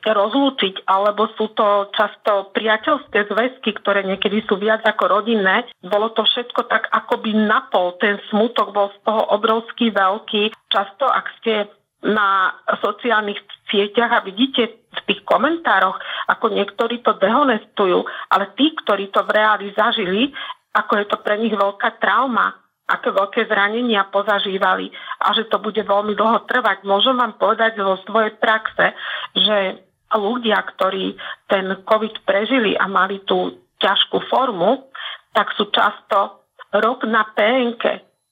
rozlúčiť, 0.02 0.90
alebo 0.90 1.30
sú 1.38 1.54
to 1.54 1.94
často 1.94 2.50
priateľské 2.58 3.30
zväzky, 3.30 3.70
ktoré 3.78 4.02
niekedy 4.02 4.42
sú 4.50 4.58
viac 4.58 4.82
ako 4.82 5.22
rodinné. 5.22 5.70
Bolo 5.86 6.10
to 6.18 6.26
všetko 6.26 6.66
tak 6.66 6.90
akoby 6.90 7.38
napol, 7.38 7.94
ten 8.02 8.18
smutok 8.34 8.74
bol 8.74 8.90
z 8.90 9.00
toho 9.06 9.30
obrovský 9.30 9.94
veľký. 9.94 10.58
Často, 10.74 11.06
ak 11.06 11.26
ste 11.38 11.70
na 12.02 12.58
sociálnych 12.82 13.38
sieťach 13.72 14.12
a 14.12 14.26
vidíte 14.28 14.84
v 14.92 15.00
tých 15.08 15.22
komentároch, 15.24 15.96
ako 16.28 16.52
niektorí 16.52 17.00
to 17.02 17.16
dehonestujú, 17.18 18.04
ale 18.30 18.52
tí, 18.60 18.76
ktorí 18.84 19.10
to 19.10 19.24
v 19.24 19.32
reáli 19.32 19.72
zažili, 19.72 20.36
ako 20.76 21.00
je 21.00 21.06
to 21.08 21.18
pre 21.24 21.40
nich 21.40 21.56
veľká 21.56 22.00
trauma, 22.04 22.56
aké 22.92 23.10
veľké 23.12 23.48
zranenia 23.48 24.04
pozažívali 24.12 24.92
a 25.24 25.32
že 25.32 25.48
to 25.48 25.64
bude 25.64 25.80
veľmi 25.80 26.12
dlho 26.12 26.44
trvať. 26.44 26.84
Môžem 26.84 27.16
vám 27.16 27.40
povedať 27.40 27.80
zo 27.80 27.96
svojej 28.04 28.36
praxe, 28.36 28.92
že 29.32 29.80
ľudia, 30.12 30.60
ktorí 30.76 31.16
ten 31.48 31.72
COVID 31.88 32.28
prežili 32.28 32.76
a 32.76 32.92
mali 32.92 33.24
tú 33.24 33.56
ťažkú 33.80 34.28
formu, 34.28 34.92
tak 35.32 35.56
sú 35.56 35.72
často 35.72 36.44
rok 36.76 37.08
na 37.08 37.24
PNK, 37.32 37.84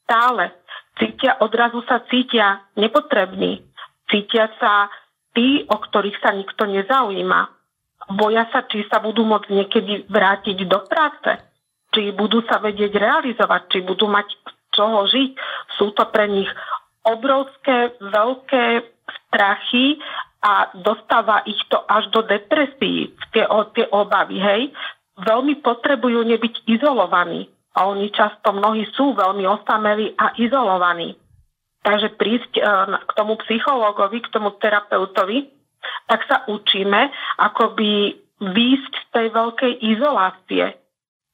stále 0.04 0.60
cítia, 1.00 1.40
odrazu 1.40 1.80
sa 1.88 2.04
cítia 2.12 2.68
nepotrební, 2.76 3.64
cítia 4.12 4.52
sa 4.60 4.92
tí, 5.34 5.66
o 5.68 5.78
ktorých 5.78 6.18
sa 6.22 6.34
nikto 6.34 6.66
nezaujíma. 6.66 7.42
Boja 8.16 8.50
sa, 8.50 8.66
či 8.66 8.86
sa 8.90 8.98
budú 9.04 9.22
môcť 9.28 9.50
niekedy 9.54 10.10
vrátiť 10.10 10.58
do 10.66 10.80
práce, 10.90 11.38
či 11.94 12.10
budú 12.14 12.42
sa 12.50 12.58
vedieť 12.58 12.98
realizovať, 12.98 13.62
či 13.70 13.80
budú 13.86 14.10
mať 14.10 14.34
čoho 14.74 15.06
žiť. 15.06 15.32
Sú 15.78 15.94
to 15.94 16.06
pre 16.10 16.26
nich 16.30 16.50
obrovské, 17.06 17.94
veľké 18.02 18.66
strachy 19.30 20.02
a 20.40 20.72
dostáva 20.74 21.44
ich 21.44 21.60
to 21.68 21.78
až 21.86 22.08
do 22.16 22.24
depresí, 22.24 23.12
tie, 23.36 23.46
tie 23.76 23.86
obavy, 23.92 24.38
hej. 24.40 24.62
Veľmi 25.20 25.60
potrebujú 25.60 26.24
nebyť 26.24 26.64
izolovaní 26.64 27.52
a 27.76 27.92
oni 27.92 28.08
často 28.16 28.56
mnohí 28.56 28.88
sú 28.96 29.12
veľmi 29.14 29.44
osamelí 29.44 30.16
a 30.16 30.32
izolovaní. 30.40 31.20
Takže 31.80 32.16
prísť 32.20 32.54
e, 32.60 32.64
k 33.08 33.12
tomu 33.16 33.40
psychológovi, 33.48 34.20
k 34.20 34.32
tomu 34.32 34.56
terapeutovi, 34.60 35.48
tak 36.08 36.26
sa 36.28 36.44
učíme 36.50 37.12
akoby 37.40 38.20
výjsť 38.40 38.94
z 38.96 39.06
tej 39.12 39.28
veľkej 39.32 39.74
izolácie. 39.84 40.66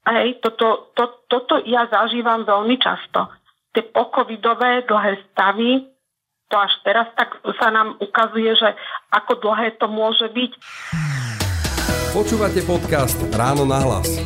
Hej, 0.05 0.37
toto, 0.41 0.93
to, 0.93 1.25
toto 1.25 1.57
ja 1.65 1.89
zažívam 1.89 2.45
veľmi 2.45 2.77
často. 2.77 3.25
Tie 3.73 3.81
pokovidové 3.89 4.85
dlhé 4.85 5.33
stavy, 5.33 5.81
to 6.45 6.55
až 6.61 6.73
teraz 6.85 7.09
tak 7.17 7.41
sa 7.57 7.73
nám 7.73 7.97
ukazuje, 7.97 8.53
že 8.53 8.69
ako 9.09 9.41
dlhé 9.41 9.81
to 9.81 9.89
môže 9.89 10.29
byť. 10.29 10.51
Počúvate 12.13 12.61
podcast 12.69 13.17
Ráno 13.33 13.65
na 13.65 13.81
hlas. 13.81 14.21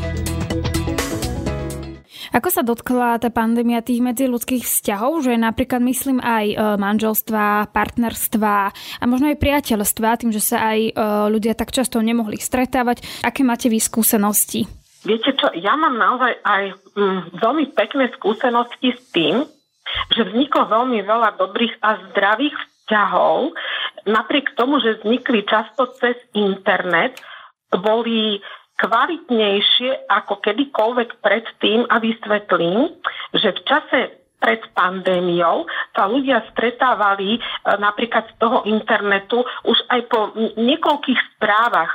Ako 2.39 2.55
sa 2.55 2.63
dotkla 2.63 3.19
tá 3.19 3.27
pandémia 3.27 3.83
tých 3.83 3.99
medziludských 3.99 4.63
vzťahov, 4.63 5.27
že 5.27 5.35
napríklad 5.35 5.83
myslím 5.83 6.23
aj 6.23 6.45
e, 6.47 6.55
manželstva, 6.79 7.67
partnerstva 7.75 8.55
a 8.71 9.03
možno 9.03 9.27
aj 9.27 9.43
priateľstva, 9.43 10.23
tým, 10.23 10.31
že 10.31 10.39
sa 10.39 10.71
aj 10.71 10.79
e, 10.87 10.91
ľudia 11.35 11.51
tak 11.51 11.75
často 11.75 11.99
nemohli 11.99 12.39
stretávať. 12.39 13.03
Aké 13.27 13.43
máte 13.43 13.67
vy 13.67 13.83
skúsenosti? 13.83 14.71
Viete 15.03 15.35
čo, 15.35 15.51
ja 15.51 15.75
mám 15.75 15.99
naozaj 15.99 16.39
aj 16.39 16.63
mm, 16.95 17.19
veľmi 17.43 17.75
pekné 17.75 18.07
skúsenosti 18.15 18.95
s 18.95 19.03
tým, 19.11 19.43
že 20.15 20.23
vzniklo 20.23 20.63
veľmi 20.63 21.03
veľa 21.03 21.35
dobrých 21.35 21.83
a 21.83 22.07
zdravých 22.07 22.55
vzťahov, 22.55 23.51
napriek 24.07 24.55
tomu, 24.55 24.79
že 24.79 25.03
vznikli 25.03 25.43
často 25.43 25.91
cez 25.99 26.15
internet, 26.31 27.19
boli 27.67 28.39
kvalitnejšie 28.79 30.07
ako 30.07 30.39
kedykoľvek 30.39 31.19
predtým 31.19 31.83
a 31.91 31.99
vysvetlím, 31.99 32.95
že 33.35 33.51
v 33.51 33.61
čase 33.67 33.99
pred 34.39 34.63
pandémiou 34.71 35.67
sa 35.91 36.07
ľudia 36.07 36.47
stretávali 36.55 37.35
e, 37.35 37.39
napríklad 37.75 38.23
z 38.31 38.35
toho 38.39 38.63
internetu 38.63 39.43
už 39.67 39.77
aj 39.91 40.01
po 40.07 40.31
niekoľkých 40.55 41.19
správach. 41.35 41.91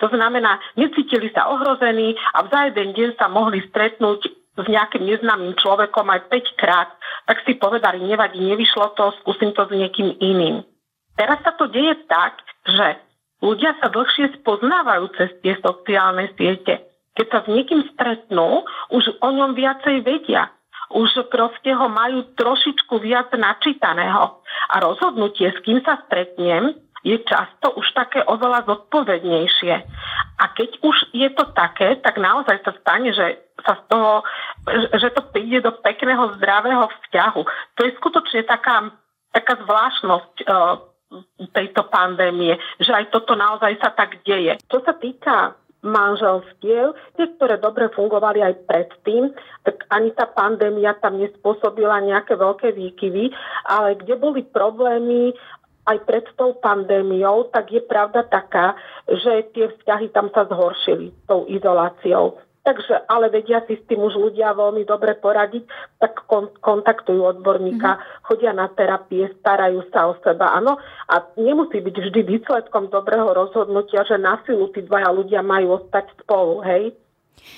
To 0.00 0.08
znamená, 0.08 0.56
necítili 0.80 1.28
sa 1.36 1.52
ohrození 1.52 2.16
a 2.32 2.48
za 2.48 2.72
jeden 2.72 2.96
deň 2.96 3.08
sa 3.20 3.28
mohli 3.28 3.60
stretnúť 3.68 4.24
s 4.52 4.66
nejakým 4.68 5.04
neznámym 5.04 5.52
človekom 5.60 6.08
aj 6.12 6.32
5 6.32 6.60
krát. 6.60 6.88
Tak 7.28 7.44
si 7.44 7.56
povedali, 7.60 8.04
nevadí, 8.04 8.40
nevyšlo 8.40 8.96
to, 8.96 9.12
skúsim 9.20 9.52
to 9.52 9.68
s 9.68 9.72
niekým 9.72 10.16
iným. 10.16 10.64
Teraz 11.12 11.44
sa 11.44 11.52
to 11.56 11.68
deje 11.68 11.92
tak, 12.08 12.40
že 12.64 13.00
ľudia 13.42 13.76
sa 13.82 13.90
dlhšie 13.90 14.40
spoznávajú 14.40 15.10
cez 15.18 15.30
tie 15.42 15.58
sociálne 15.58 16.30
siete. 16.38 16.86
Keď 17.12 17.26
sa 17.28 17.38
s 17.44 17.48
niekým 17.50 17.84
stretnú, 17.92 18.64
už 18.88 19.20
o 19.20 19.28
ňom 19.28 19.52
viacej 19.52 20.00
vedia. 20.00 20.48
Už 20.92 21.28
proste 21.28 21.72
ho 21.72 21.88
majú 21.88 22.24
trošičku 22.36 23.00
viac 23.02 23.28
načítaného. 23.36 24.40
A 24.72 24.74
rozhodnutie, 24.80 25.52
s 25.52 25.58
kým 25.60 25.84
sa 25.84 26.00
stretnem, 26.08 26.72
je 27.02 27.18
často 27.26 27.74
už 27.74 27.86
také 27.98 28.22
oveľa 28.22 28.62
zodpovednejšie. 28.64 29.74
A 30.38 30.44
keď 30.54 30.70
už 30.86 30.96
je 31.10 31.28
to 31.34 31.44
také, 31.52 31.98
tak 31.98 32.14
naozaj 32.16 32.62
sa 32.62 32.72
stane, 32.78 33.10
že 33.10 33.42
sa 33.66 33.74
z 33.78 33.82
toho, 33.90 34.12
že 34.94 35.08
to 35.10 35.22
príde 35.34 35.66
do 35.66 35.74
pekného, 35.82 36.38
zdravého 36.38 36.86
vzťahu. 36.86 37.42
To 37.78 37.80
je 37.82 37.98
skutočne 37.98 38.46
taká, 38.46 38.94
taká 39.34 39.58
zvláštnosť 39.66 40.34
uh, 40.46 40.91
tejto 41.52 41.88
pandémie, 41.92 42.56
že 42.80 42.92
aj 42.92 43.12
toto 43.12 43.36
naozaj 43.36 43.76
sa 43.80 43.92
tak 43.92 44.20
deje. 44.24 44.56
Čo 44.68 44.78
sa 44.84 44.96
týka 44.96 45.56
manželstiev, 45.82 46.94
tie, 47.18 47.26
ktoré 47.36 47.58
dobre 47.58 47.90
fungovali 47.90 48.38
aj 48.38 48.54
predtým, 48.70 49.34
tak 49.66 49.82
ani 49.90 50.14
tá 50.14 50.30
pandémia 50.30 50.94
tam 51.02 51.18
nespôsobila 51.18 51.98
nejaké 52.06 52.38
veľké 52.38 52.70
výkyvy, 52.70 53.34
ale 53.66 53.98
kde 53.98 54.14
boli 54.14 54.46
problémy 54.46 55.34
aj 55.82 55.98
pred 56.06 56.22
tou 56.38 56.54
pandémiou, 56.62 57.50
tak 57.50 57.74
je 57.74 57.82
pravda 57.82 58.22
taká, 58.22 58.78
že 59.10 59.50
tie 59.50 59.66
vzťahy 59.74 60.14
tam 60.14 60.30
sa 60.30 60.46
zhoršili 60.46 61.10
tou 61.26 61.50
izoláciou. 61.50 62.38
Takže, 62.62 63.10
ale 63.10 63.26
vedia 63.26 63.58
si 63.66 63.74
s 63.74 63.82
tým 63.90 64.06
už 64.06 64.14
ľudia 64.14 64.54
veľmi 64.54 64.86
dobre 64.86 65.18
poradiť, 65.18 65.66
tak 65.98 66.22
kon- 66.30 66.54
kontaktujú 66.62 67.18
odborníka, 67.18 67.98
mm-hmm. 67.98 68.22
chodia 68.22 68.54
na 68.54 68.70
terapie, 68.70 69.34
starajú 69.42 69.82
sa 69.90 70.06
o 70.06 70.14
seba, 70.22 70.54
áno. 70.54 70.78
A 71.10 71.26
nemusí 71.34 71.82
byť 71.82 71.96
vždy 71.98 72.20
výsledkom 72.22 72.86
dobrého 72.86 73.34
rozhodnutia, 73.34 74.06
že 74.06 74.14
na 74.14 74.38
silu 74.46 74.70
tí 74.70 74.86
dvaja 74.86 75.10
ľudia 75.10 75.42
majú 75.42 75.82
ostať 75.82 76.14
spolu, 76.22 76.62
hej. 76.62 76.94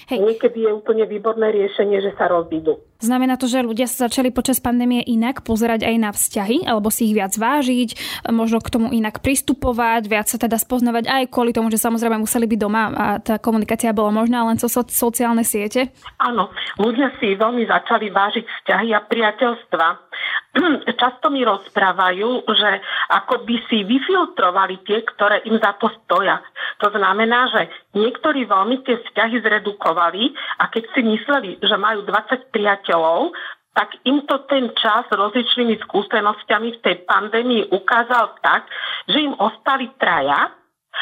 Hej. 0.08 0.24
Niekedy 0.24 0.64
je 0.64 0.72
úplne 0.72 1.04
výborné 1.04 1.52
riešenie, 1.52 2.00
že 2.00 2.16
sa 2.16 2.32
rozídu. 2.32 2.80
Znamená 3.04 3.36
to, 3.36 3.44
že 3.44 3.60
ľudia 3.60 3.84
sa 3.84 4.08
začali 4.08 4.32
počas 4.32 4.64
pandémie 4.64 5.04
inak 5.04 5.44
pozerať 5.44 5.84
aj 5.84 5.96
na 6.00 6.08
vzťahy, 6.08 6.64
alebo 6.64 6.88
si 6.88 7.12
ich 7.12 7.14
viac 7.14 7.36
vážiť, 7.36 8.24
možno 8.32 8.64
k 8.64 8.72
tomu 8.72 8.88
inak 8.96 9.20
pristupovať, 9.20 10.08
viac 10.08 10.32
sa 10.32 10.40
teda 10.40 10.56
spoznávať 10.56 11.04
aj 11.12 11.28
kvôli 11.28 11.52
tomu, 11.52 11.68
že 11.68 11.76
samozrejme 11.76 12.16
museli 12.16 12.48
byť 12.48 12.58
doma 12.58 12.82
a 12.96 13.06
tá 13.20 13.36
komunikácia 13.36 13.92
bola 13.92 14.08
možná 14.08 14.48
len 14.48 14.56
cez 14.56 14.72
so, 14.72 14.80
sociálne 14.88 15.44
siete? 15.44 15.92
Áno, 16.16 16.48
ľudia 16.80 17.12
si 17.20 17.36
veľmi 17.36 17.68
začali 17.68 18.08
vážiť 18.08 18.44
vzťahy 18.48 18.88
a 18.96 19.04
priateľstva. 19.04 19.86
Často 21.02 21.28
mi 21.28 21.42
rozprávajú, 21.42 22.46
že 22.46 22.70
ako 23.10 23.44
by 23.44 23.56
si 23.68 23.84
vyfiltrovali 23.84 24.80
tie, 24.86 25.02
ktoré 25.02 25.42
im 25.44 25.58
za 25.58 25.74
to 25.76 25.90
stoja. 26.02 26.40
To 26.80 26.88
znamená, 26.94 27.50
že 27.50 27.70
niektorí 27.98 28.46
veľmi 28.46 28.86
tie 28.86 29.02
vzťahy 29.02 29.42
zredukovali 29.42 30.34
a 30.62 30.70
keď 30.70 30.84
si 30.94 31.00
mysleli, 31.02 31.50
že 31.58 31.74
majú 31.74 32.06
20 32.06 32.54
priateľov, 32.54 32.93
učiteľov, 32.94 33.34
tak 33.74 33.90
im 34.06 34.22
to 34.30 34.38
ten 34.46 34.70
čas 34.78 35.10
rozličnými 35.10 35.82
skúsenosťami 35.82 36.78
v 36.78 36.82
tej 36.82 36.96
pandémii 37.10 37.74
ukázal 37.74 38.38
tak, 38.38 38.70
že 39.10 39.18
im 39.18 39.34
ostali 39.34 39.90
traja, 39.98 40.54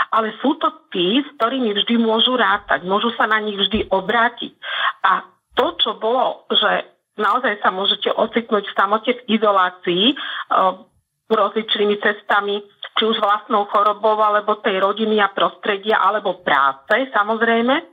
ale 0.08 0.32
sú 0.40 0.56
to 0.56 0.88
tí, 0.88 1.20
s 1.20 1.28
ktorými 1.36 1.76
vždy 1.76 2.00
môžu 2.00 2.32
rátať, 2.32 2.88
môžu 2.88 3.12
sa 3.12 3.28
na 3.28 3.44
nich 3.44 3.60
vždy 3.60 3.92
obrátiť. 3.92 4.56
A 5.04 5.20
to, 5.52 5.76
čo 5.84 6.00
bolo, 6.00 6.48
že 6.48 6.88
naozaj 7.20 7.60
sa 7.60 7.68
môžete 7.68 8.08
ocitnúť 8.08 8.72
v 8.72 8.76
samote 8.76 9.12
v 9.20 9.36
izolácii 9.36 10.04
e, 10.08 10.14
rozličnými 11.28 12.00
cestami, 12.00 12.64
či 12.96 13.02
už 13.04 13.20
vlastnou 13.20 13.68
chorobou, 13.68 14.16
alebo 14.16 14.64
tej 14.64 14.80
rodiny 14.80 15.20
a 15.20 15.28
prostredia, 15.28 16.00
alebo 16.00 16.40
práce, 16.40 17.12
samozrejme, 17.12 17.84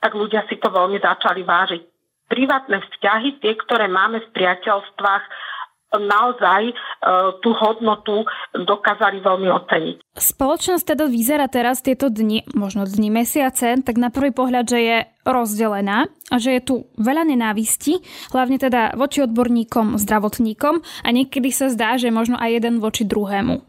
tak 0.00 0.16
ľudia 0.16 0.48
si 0.48 0.56
to 0.56 0.72
veľmi 0.72 0.96
začali 0.96 1.44
vážiť 1.44 1.93
privátne 2.28 2.80
vzťahy, 2.80 3.40
tie, 3.42 3.52
ktoré 3.58 3.86
máme 3.90 4.20
v 4.24 4.32
priateľstvách, 4.32 5.24
naozaj 5.98 6.62
e, 6.70 6.74
tú 7.42 7.54
hodnotu 7.54 8.26
dokázali 8.54 9.22
veľmi 9.22 9.48
oceniť. 9.50 9.96
Spoločnosť 10.14 10.84
teda 10.94 11.04
vyzerá 11.06 11.46
teraz 11.50 11.82
tieto 11.82 12.10
dni, 12.10 12.46
možno 12.54 12.86
dni, 12.86 13.10
mesiace, 13.10 13.78
tak 13.82 13.96
na 13.98 14.10
prvý 14.10 14.34
pohľad, 14.34 14.64
že 14.66 14.80
je 14.80 14.98
rozdelená 15.24 16.10
a 16.28 16.36
že 16.36 16.58
je 16.58 16.62
tu 16.62 16.74
veľa 17.00 17.24
nenávisti, 17.28 18.02
hlavne 18.34 18.60
teda 18.60 18.98
voči 18.98 19.24
odborníkom, 19.24 19.96
zdravotníkom 19.96 20.82
a 20.82 21.08
niekedy 21.08 21.48
sa 21.48 21.72
zdá, 21.72 21.96
že 21.96 22.12
možno 22.12 22.36
aj 22.36 22.50
jeden 22.60 22.82
voči 22.82 23.06
druhému. 23.06 23.54
E, 23.54 23.62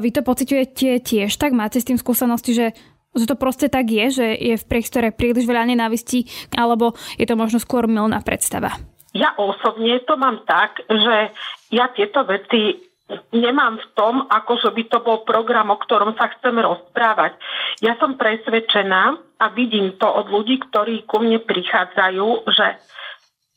vy 0.00 0.08
to 0.12 0.20
pociťujete 0.24 1.04
tiež 1.04 1.30
tak? 1.36 1.52
Máte 1.52 1.80
s 1.80 1.88
tým 1.88 2.00
skúsenosti, 2.00 2.52
že 2.56 2.66
že 3.14 3.30
to 3.30 3.38
proste 3.38 3.70
tak 3.70 3.86
je, 3.88 4.10
že 4.10 4.26
je 4.34 4.54
v 4.58 4.68
priestore 4.68 5.14
príliš 5.14 5.46
veľa 5.46 5.70
nenávistí, 5.70 6.26
alebo 6.54 6.98
je 7.16 7.26
to 7.26 7.38
možno 7.38 7.62
skôr 7.62 7.86
milná 7.86 8.20
predstava? 8.20 8.74
Ja 9.14 9.30
osobne 9.38 10.02
to 10.02 10.18
mám 10.18 10.42
tak, 10.42 10.82
že 10.90 11.30
ja 11.70 11.86
tieto 11.94 12.26
veci 12.26 12.82
nemám 13.30 13.78
v 13.78 13.86
tom, 13.94 14.26
ako 14.26 14.58
že 14.58 14.70
by 14.74 14.82
to 14.90 14.98
bol 15.06 15.22
program, 15.22 15.70
o 15.70 15.78
ktorom 15.78 16.18
sa 16.18 16.34
chceme 16.34 16.66
rozprávať. 16.66 17.38
Ja 17.78 17.94
som 18.02 18.18
presvedčená 18.18 19.02
a 19.38 19.44
vidím 19.54 19.94
to 20.02 20.08
od 20.08 20.26
ľudí, 20.32 20.58
ktorí 20.66 21.06
ku 21.06 21.22
mne 21.22 21.38
prichádzajú, 21.46 22.28
že 22.50 22.66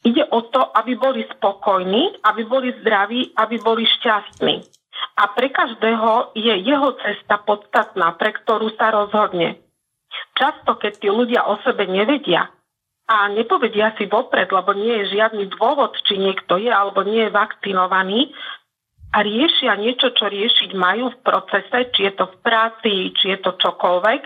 ide 0.06 0.30
o 0.30 0.46
to, 0.46 0.62
aby 0.78 0.94
boli 0.94 1.26
spokojní, 1.26 2.22
aby 2.22 2.42
boli 2.46 2.70
zdraví, 2.78 3.34
aby 3.34 3.56
boli 3.58 3.88
šťastní 3.88 4.77
a 5.18 5.24
pre 5.34 5.50
každého 5.50 6.38
je 6.38 6.54
jeho 6.62 6.90
cesta 7.02 7.42
podstatná, 7.42 8.14
pre 8.18 8.34
ktorú 8.38 8.74
sa 8.78 8.94
rozhodne. 8.94 9.58
Často, 10.38 10.78
keď 10.78 10.94
tí 11.02 11.10
ľudia 11.10 11.46
o 11.50 11.58
sebe 11.66 11.90
nevedia 11.90 12.50
a 13.08 13.32
nepovedia 13.32 13.96
si 13.98 14.06
vopred, 14.06 14.52
lebo 14.52 14.76
nie 14.78 15.04
je 15.04 15.18
žiadny 15.18 15.50
dôvod, 15.58 15.96
či 16.06 16.22
niekto 16.22 16.62
je 16.62 16.70
alebo 16.70 17.02
nie 17.02 17.26
je 17.28 17.34
vakcinovaný, 17.34 18.36
a 19.08 19.24
riešia 19.24 19.80
niečo, 19.80 20.12
čo 20.12 20.28
riešiť 20.28 20.76
majú 20.76 21.16
v 21.16 21.22
procese, 21.24 21.90
či 21.96 22.12
je 22.12 22.14
to 22.14 22.28
v 22.28 22.38
práci, 22.44 22.92
či 23.16 23.32
je 23.34 23.40
to 23.40 23.56
čokoľvek, 23.56 24.22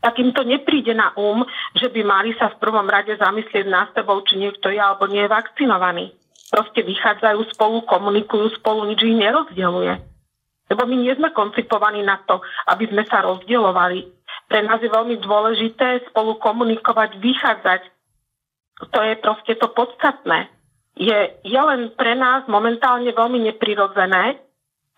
tak 0.00 0.16
im 0.16 0.32
to 0.32 0.46
nepríde 0.46 0.96
na 0.96 1.12
um, 1.18 1.44
že 1.76 1.92
by 1.92 2.00
mali 2.06 2.32
sa 2.40 2.48
v 2.48 2.60
prvom 2.62 2.88
rade 2.88 3.12
zamyslieť 3.20 3.66
na 3.68 3.90
sebou, 3.92 4.22
či 4.24 4.40
niekto 4.40 4.72
je 4.72 4.80
alebo 4.80 5.10
nie 5.10 5.20
je 5.26 5.34
vakcinovaný. 5.34 6.04
Proste 6.48 6.82
vychádzajú 6.82 7.40
spolu, 7.52 7.84
komunikujú 7.84 8.58
spolu, 8.58 8.88
nič 8.88 9.04
ich 9.04 9.18
nerozdieluje. 9.18 10.09
Lebo 10.70 10.86
my 10.86 10.96
nie 11.02 11.10
sme 11.18 11.34
koncipovaní 11.34 12.06
na 12.06 12.22
to, 12.22 12.38
aby 12.70 12.86
sme 12.86 13.02
sa 13.10 13.26
rozdielovali. 13.26 14.06
Pre 14.46 14.60
nás 14.62 14.78
je 14.78 14.86
veľmi 14.86 15.18
dôležité 15.18 16.06
spolu 16.10 16.38
komunikovať, 16.38 17.18
vychádzať. 17.18 17.82
To 18.94 19.00
je 19.02 19.14
proste 19.18 19.58
to 19.58 19.66
podstatné. 19.74 20.46
Je, 20.94 21.18
je 21.42 21.60
len 21.60 21.90
pre 21.98 22.14
nás 22.14 22.46
momentálne 22.46 23.10
veľmi 23.10 23.50
neprirodzené 23.50 24.38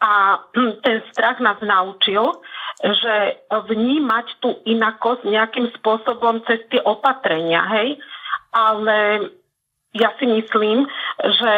a 0.03 0.45
ten 0.85 0.99
strach 1.15 1.41
nás 1.41 1.57
naučil, 1.63 2.43
že 2.83 3.39
vnímať 3.49 4.27
tú 4.43 4.61
inakosť 4.67 5.25
nejakým 5.25 5.71
spôsobom 5.79 6.43
cez 6.45 6.59
tie 6.69 6.83
opatrenia, 6.83 7.63
hej? 7.71 8.03
Ale 8.51 9.31
ja 9.95 10.11
si 10.19 10.27
myslím, 10.27 10.85
že 11.23 11.53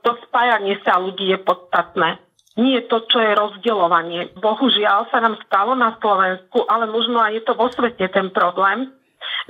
to 0.00 0.10
spájanie 0.26 0.80
sa 0.82 0.96
ľudí 0.96 1.28
je 1.34 1.38
podstatné 1.38 2.18
nie 2.54 2.78
to, 2.86 3.02
čo 3.10 3.18
je 3.18 3.34
rozdeľovanie. 3.34 4.38
Bohužiaľ 4.38 5.10
sa 5.10 5.18
nám 5.18 5.38
stalo 5.42 5.74
na 5.74 5.98
Slovensku, 5.98 6.62
ale 6.70 6.86
možno 6.86 7.18
aj 7.18 7.34
je 7.34 7.42
to 7.42 7.52
vo 7.58 7.66
svete 7.70 8.06
ten 8.14 8.30
problém, 8.30 8.94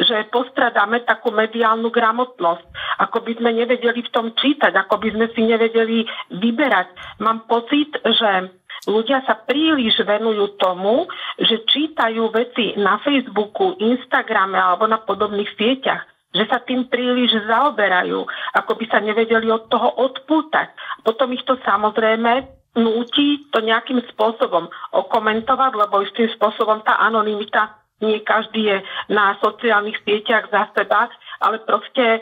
že 0.00 0.26
postradáme 0.32 1.04
takú 1.04 1.30
mediálnu 1.30 1.92
gramotnosť, 1.92 2.64
ako 3.04 3.18
by 3.22 3.32
sme 3.38 3.50
nevedeli 3.60 4.00
v 4.02 4.12
tom 4.12 4.32
čítať, 4.32 4.72
ako 4.74 4.98
by 4.98 5.08
sme 5.12 5.26
si 5.36 5.40
nevedeli 5.44 6.08
vyberať. 6.32 7.20
Mám 7.20 7.46
pocit, 7.46 7.92
že 8.02 8.50
ľudia 8.88 9.22
sa 9.28 9.36
príliš 9.36 10.00
venujú 10.02 10.56
tomu, 10.56 11.06
že 11.38 11.62
čítajú 11.68 12.32
veci 12.32 12.74
na 12.80 12.98
Facebooku, 13.04 13.76
Instagrame 13.78 14.56
alebo 14.56 14.88
na 14.88 14.98
podobných 15.02 15.52
sieťach 15.60 16.14
že 16.34 16.50
sa 16.50 16.58
tým 16.58 16.90
príliš 16.90 17.30
zaoberajú, 17.46 18.26
ako 18.58 18.72
by 18.74 18.84
sa 18.90 18.98
nevedeli 18.98 19.46
od 19.54 19.70
toho 19.70 20.02
odpútať. 20.02 20.74
Potom 21.06 21.30
ich 21.30 21.46
to 21.46 21.54
samozrejme 21.62 22.42
núti 22.74 23.46
to 23.54 23.62
nejakým 23.62 24.02
spôsobom 24.14 24.66
okomentovať, 24.90 25.72
lebo 25.78 26.02
istým 26.02 26.28
spôsobom 26.34 26.82
tá 26.82 26.98
anonimita 26.98 27.84
nie 28.02 28.20
každý 28.26 28.68
je 28.68 28.78
na 29.08 29.38
sociálnych 29.38 29.96
sieťach 30.02 30.50
za 30.50 30.68
seba, 30.74 31.08
ale 31.38 31.62
proste 31.62 32.18
e, 32.18 32.20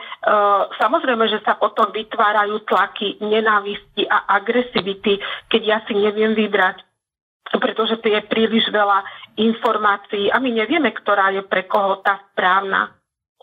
samozrejme, 0.76 1.24
že 1.32 1.40
sa 1.42 1.56
potom 1.56 1.88
vytvárajú 1.90 2.62
tlaky 2.68 3.18
nenávisti 3.24 4.04
a 4.06 4.36
agresivity, 4.36 5.18
keď 5.48 5.62
ja 5.64 5.78
si 5.88 5.96
neviem 5.96 6.36
vybrať, 6.36 6.84
pretože 7.56 7.98
to 8.04 8.12
je 8.12 8.20
príliš 8.28 8.68
veľa 8.68 9.00
informácií 9.40 10.28
a 10.28 10.36
my 10.38 10.50
nevieme, 10.52 10.92
ktorá 10.92 11.32
je 11.32 11.42
pre 11.42 11.64
koho 11.64 12.04
tá 12.04 12.20
správna. 12.32 12.92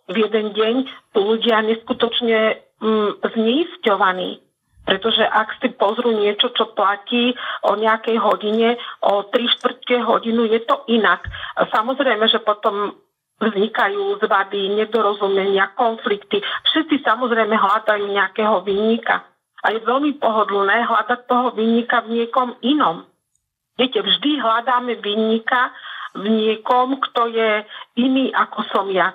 V 0.09 0.25
jeden 0.25 0.53
deň 0.53 0.75
tu 1.13 1.19
ľudia 1.21 1.61
neskutočne 1.65 2.61
mm, 2.81 3.11
zneisťovaní 3.25 4.48
Pretože 4.89 5.21
ak 5.21 5.61
si 5.61 5.69
pozrú 5.77 6.17
niečo, 6.17 6.49
čo 6.49 6.73
platí 6.73 7.37
o 7.61 7.77
nejakej 7.77 8.17
hodine, 8.17 8.73
o 9.05 9.21
3 9.29 9.37
štvrtke 9.37 10.01
hodinu, 10.01 10.49
je 10.49 10.65
to 10.65 10.81
inak. 10.89 11.29
Samozrejme, 11.69 12.25
že 12.25 12.41
potom 12.41 12.97
vznikajú 13.37 14.17
zvady, 14.17 14.81
nedorozumenia, 14.81 15.77
konflikty. 15.77 16.41
Všetci 16.41 17.05
samozrejme 17.05 17.53
hľadajú 17.53 18.09
nejakého 18.09 18.65
vinníka. 18.65 19.29
A 19.61 19.77
je 19.77 19.79
veľmi 19.85 20.17
pohodlné 20.17 20.89
hľadať 20.89 21.19
toho 21.29 21.53
vinníka 21.53 22.01
v 22.09 22.25
niekom 22.25 22.57
inom. 22.65 23.05
Viete, 23.77 24.01
vždy 24.01 24.41
hľadáme 24.41 24.97
vinníka 25.05 25.69
v 26.17 26.25
niekom, 26.33 26.97
kto 26.97 27.29
je 27.29 27.61
iný 28.01 28.33
ako 28.33 28.59
som 28.73 28.89
ja. 28.89 29.13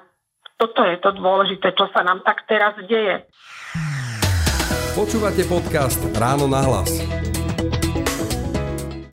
Toto 0.55 0.87
je 0.87 1.03
to 1.03 1.11
dôležité, 1.19 1.75
čo 1.75 1.91
sa 1.91 2.07
nám 2.07 2.23
tak 2.23 2.47
teraz 2.47 2.79
deje. 2.87 3.27
Počúvate 4.95 5.43
podcast 5.51 5.99
Ráno 6.15 6.47
na 6.47 6.63
hlas. 6.63 6.87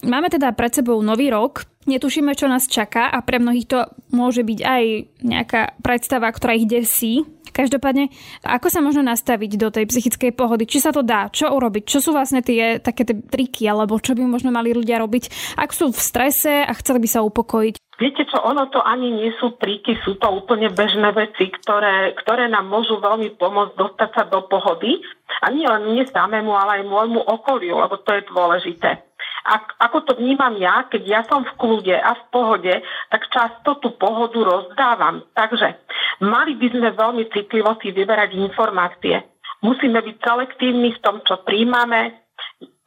Máme 0.05 0.29
teda 0.29 0.53
pred 0.53 0.69
sebou 0.77 1.01
nový 1.01 1.33
rok, 1.33 1.65
netušíme, 1.89 2.37
čo 2.37 2.45
nás 2.45 2.69
čaká 2.69 3.09
a 3.09 3.17
pre 3.25 3.41
mnohých 3.41 3.65
to 3.65 3.79
môže 4.13 4.45
byť 4.45 4.59
aj 4.61 4.83
nejaká 5.25 5.81
predstava, 5.81 6.29
ktorá 6.29 6.53
ich 6.53 6.69
desí. 6.69 7.25
Každopádne, 7.51 8.07
ako 8.47 8.67
sa 8.71 8.79
možno 8.79 9.03
nastaviť 9.03 9.51
do 9.59 9.69
tej 9.69 9.85
psychickej 9.91 10.31
pohody? 10.31 10.63
Či 10.63 10.87
sa 10.87 10.91
to 10.95 11.03
dá? 11.03 11.27
Čo 11.27 11.51
urobiť? 11.51 11.83
Čo 11.83 11.99
sú 11.99 12.09
vlastne 12.15 12.39
tie 12.39 12.79
také 12.79 13.03
tie 13.03 13.19
triky, 13.19 13.67
alebo 13.67 13.99
čo 13.99 14.15
by 14.15 14.23
možno 14.23 14.55
mali 14.55 14.71
ľudia 14.71 15.03
robiť, 15.03 15.55
ak 15.59 15.69
sú 15.75 15.91
v 15.91 15.99
strese 15.99 16.63
a 16.63 16.71
chceli 16.79 17.03
by 17.03 17.09
sa 17.11 17.21
upokojiť? 17.27 17.75
Viete 18.01 18.25
čo, 18.25 18.41
ono 18.41 18.65
to 18.73 18.81
ani 18.81 19.13
nie 19.13 19.29
sú 19.37 19.53
triky, 19.61 19.93
sú 20.01 20.17
to 20.17 20.25
úplne 20.33 20.73
bežné 20.73 21.13
veci, 21.13 21.53
ktoré, 21.53 22.17
ktoré 22.17 22.49
nám 22.49 22.65
môžu 22.65 22.97
veľmi 22.97 23.37
pomôcť 23.37 23.77
dostať 23.77 24.09
sa 24.09 24.23
do 24.25 24.41
pohody. 24.49 24.97
A 25.45 25.53
nie 25.53 25.69
len 25.69 25.85
mne 25.85 26.09
samému, 26.09 26.49
ale 26.49 26.81
aj 26.81 26.89
môjmu 26.89 27.21
okoliu, 27.21 27.77
lebo 27.77 28.01
to 28.01 28.09
je 28.17 28.25
dôležité. 28.25 29.10
Ak, 29.41 29.73
ako 29.81 29.97
to 30.05 30.11
vnímam 30.21 30.53
ja, 30.61 30.85
keď 30.85 31.01
ja 31.05 31.21
som 31.25 31.41
v 31.41 31.55
kľude 31.57 31.95
a 31.97 32.11
v 32.13 32.23
pohode, 32.29 32.73
tak 33.09 33.21
často 33.33 33.81
tú 33.81 33.97
pohodu 33.97 34.37
rozdávam. 34.37 35.25
Takže 35.33 35.81
mali 36.21 36.53
by 36.57 36.67
sme 36.69 36.89
veľmi 36.93 37.23
citlivo 37.33 37.73
si 37.81 37.89
vyberať 37.89 38.37
informácie. 38.37 39.25
Musíme 39.61 40.01
byť 40.01 40.17
selektívni 40.21 40.93
v 40.97 41.01
tom, 41.05 41.21
čo 41.25 41.41
príjmame, 41.45 42.21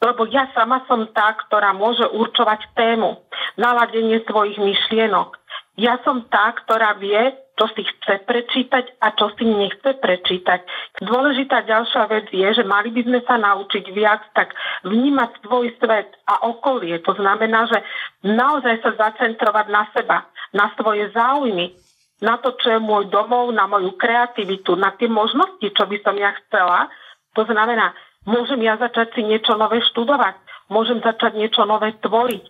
lebo 0.03 0.27
ja 0.29 0.51
sama 0.53 0.83
som 0.91 1.07
tá, 1.15 1.35
ktorá 1.47 1.73
môže 1.73 2.05
určovať 2.11 2.77
tému, 2.77 3.25
naladenie 3.57 4.21
svojich 4.27 4.59
myšlienok. 4.59 5.39
Ja 5.81 5.99
som 6.07 6.27
tá, 6.31 6.55
ktorá 6.55 6.95
vie, 6.99 7.35
čo 7.55 7.67
si 7.73 7.83
chce 7.87 8.27
prečítať 8.27 8.99
a 8.99 9.15
čo 9.15 9.31
si 9.39 9.47
nechce 9.47 9.95
prečítať. 9.99 10.61
Dôležitá 11.03 11.63
ďalšia 11.65 12.05
vec 12.11 12.27
je, 12.35 12.49
že 12.51 12.65
mali 12.67 12.91
by 12.91 13.03
sme 13.07 13.21
sa 13.23 13.39
naučiť 13.39 13.85
viac 13.95 14.23
tak 14.35 14.53
vnímať 14.83 15.31
svoj 15.47 15.71
svet 15.79 16.11
a 16.27 16.47
okolie. 16.51 16.99
To 17.07 17.15
znamená, 17.15 17.71
že 17.71 17.79
naozaj 18.27 18.83
sa 18.83 18.91
zacentrovať 18.99 19.67
na 19.71 19.85
seba, 19.95 20.19
na 20.51 20.67
svoje 20.75 21.11
záujmy, 21.15 21.75
na 22.23 22.39
to, 22.43 22.55
čo 22.59 22.75
je 22.75 22.81
môj 22.83 23.11
domov, 23.11 23.55
na 23.55 23.71
moju 23.71 23.95
kreativitu, 23.95 24.75
na 24.75 24.95
tie 24.95 25.07
možnosti, 25.07 25.67
čo 25.67 25.85
by 25.87 25.97
som 26.03 26.15
ja 26.19 26.35
chcela. 26.47 26.91
To 27.35 27.43
znamená, 27.47 27.95
Môžem 28.25 28.65
ja 28.65 28.81
začať 28.81 29.13
si 29.13 29.23
niečo 29.23 29.53
nové 29.61 29.85
študovať, 29.93 30.41
môžem 30.73 31.05
začať 31.05 31.37
niečo 31.37 31.69
nové 31.69 31.93
tvoriť. 32.01 32.45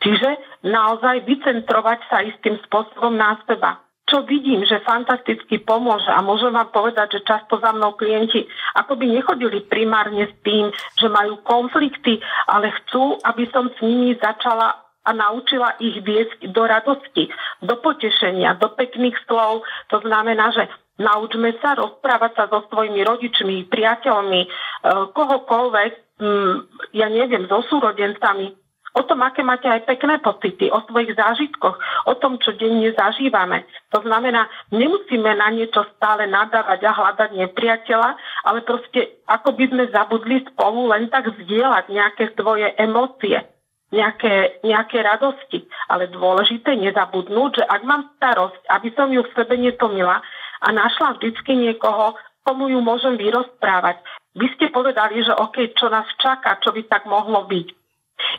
Čiže 0.00 0.30
naozaj 0.64 1.26
vycentrovať 1.26 1.98
sa 2.08 2.22
istým 2.22 2.56
spôsobom 2.64 3.18
na 3.18 3.36
seba. 3.44 3.82
Čo 4.10 4.26
vidím, 4.26 4.66
že 4.66 4.82
fantasticky 4.82 5.62
pomôže 5.62 6.10
a 6.10 6.18
môžem 6.18 6.50
vám 6.50 6.74
povedať, 6.74 7.22
že 7.22 7.26
často 7.30 7.62
za 7.62 7.70
mnou 7.70 7.94
klienti 7.94 8.42
akoby 8.74 9.06
nechodili 9.06 9.62
primárne 9.62 10.26
s 10.26 10.34
tým, 10.42 10.74
že 10.98 11.06
majú 11.06 11.38
konflikty, 11.46 12.18
ale 12.50 12.74
chcú, 12.82 13.22
aby 13.22 13.46
som 13.54 13.70
s 13.70 13.78
nimi 13.78 14.18
začala 14.18 14.90
a 15.00 15.10
naučila 15.16 15.80
ich 15.80 16.02
viesť 16.04 16.52
do 16.52 16.62
radosti, 16.66 17.30
do 17.64 17.78
potešenia, 17.80 18.60
do 18.60 18.68
pekných 18.74 19.16
slov. 19.24 19.64
To 19.88 20.02
znamená, 20.04 20.52
že 20.52 20.68
Naučme 21.00 21.56
sa 21.64 21.72
rozprávať 21.80 22.32
sa 22.36 22.44
so 22.52 22.60
svojimi 22.68 23.00
rodičmi, 23.00 23.72
priateľmi, 23.72 24.40
e, 24.44 24.48
kohokoľvek, 25.16 25.92
mm, 26.20 26.56
ja 26.92 27.08
neviem, 27.08 27.48
so 27.48 27.64
súrodencami, 27.72 28.52
o 29.00 29.08
tom, 29.08 29.24
aké 29.24 29.40
máte 29.40 29.64
aj 29.64 29.88
pekné 29.88 30.20
pocity, 30.20 30.68
o 30.68 30.84
svojich 30.84 31.16
zážitkoch, 31.16 31.76
o 32.06 32.14
tom, 32.20 32.36
čo 32.36 32.52
denne 32.60 32.92
zažívame. 32.92 33.64
To 33.96 34.04
znamená, 34.04 34.44
nemusíme 34.68 35.32
na 35.40 35.48
niečo 35.48 35.88
stále 35.96 36.28
nadávať 36.28 36.84
a 36.84 36.92
hľadať 36.92 37.30
nepriateľa, 37.32 38.10
ale 38.44 38.60
proste 38.62 39.24
ako 39.24 39.56
by 39.56 39.64
sme 39.72 39.84
zabudli 39.88 40.44
spolu 40.52 40.92
len 40.92 41.08
tak 41.08 41.32
zdieľať 41.32 41.88
nejaké 41.88 42.24
svoje 42.36 42.68
emócie, 42.76 43.40
nejaké, 43.88 44.60
nejaké 44.60 45.00
radosti. 45.00 45.64
Ale 45.88 46.12
dôležité 46.12 46.76
nezabudnúť, 46.76 47.50
že 47.58 47.64
ak 47.64 47.82
mám 47.88 48.12
starosť, 48.20 48.62
aby 48.68 48.88
som 48.92 49.08
ju 49.08 49.24
v 49.24 49.34
sebe 49.34 49.56
netomila, 49.56 50.20
a 50.60 50.68
našla 50.76 51.16
vždycky 51.16 51.56
niekoho, 51.56 52.14
komu 52.44 52.68
ju 52.68 52.80
môžem 52.84 53.16
vyrozprávať. 53.16 54.00
Vy 54.36 54.46
ste 54.54 54.68
povedali, 54.70 55.24
že 55.24 55.34
OK, 55.34 55.72
čo 55.74 55.90
nás 55.90 56.06
čaká, 56.20 56.60
čo 56.62 56.70
by 56.70 56.86
tak 56.86 57.08
mohlo 57.08 57.48
byť. 57.48 57.79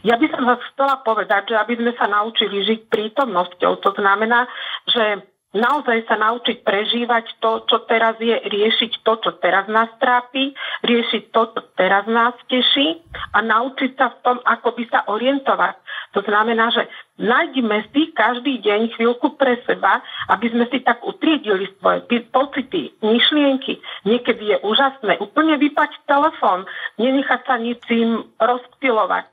Ja 0.04 0.16
by 0.16 0.28
som 0.32 0.44
vás 0.48 0.62
chcela 0.74 1.00
povedať, 1.04 1.54
že 1.54 1.56
aby 1.60 1.74
sme 1.78 1.92
sa 2.00 2.08
naučili 2.08 2.64
žiť 2.64 2.88
prítomnosťou. 2.88 3.84
To 3.84 3.92
znamená, 3.96 4.48
že 4.88 5.24
naozaj 5.52 6.08
sa 6.08 6.16
naučiť 6.16 6.64
prežívať 6.64 7.40
to, 7.44 7.68
čo 7.68 7.84
teraz 7.84 8.16
je, 8.24 8.34
riešiť 8.34 9.04
to, 9.04 9.14
čo 9.20 9.32
teraz 9.44 9.68
nás 9.68 9.92
trápi, 10.00 10.56
riešiť 10.88 11.24
to, 11.36 11.42
čo 11.52 11.62
teraz 11.76 12.08
nás 12.08 12.36
teší 12.48 13.04
a 13.36 13.44
naučiť 13.44 13.92
sa 14.00 14.16
v 14.16 14.18
tom, 14.24 14.38
ako 14.48 14.80
by 14.80 14.84
sa 14.88 15.00
orientovať. 15.12 15.76
To 16.12 16.20
znamená, 16.28 16.72
že 16.76 16.88
nájdime 17.20 17.88
si 17.92 18.12
každý 18.12 18.60
deň 18.60 18.96
chvíľku 18.96 19.40
pre 19.40 19.60
seba, 19.64 20.04
aby 20.28 20.52
sme 20.52 20.68
si 20.68 20.84
tak 20.84 21.00
utriedili 21.04 21.72
svoje 21.80 22.04
pocity, 22.32 22.92
myšlienky. 23.00 23.80
Niekedy 24.04 24.56
je 24.56 24.58
úžasné 24.64 25.24
úplne 25.24 25.56
vypať 25.56 26.04
telefón, 26.08 26.68
nenechať 27.00 27.42
sa 27.48 27.56
ničím 27.60 28.28
rozptilovať. 28.40 29.28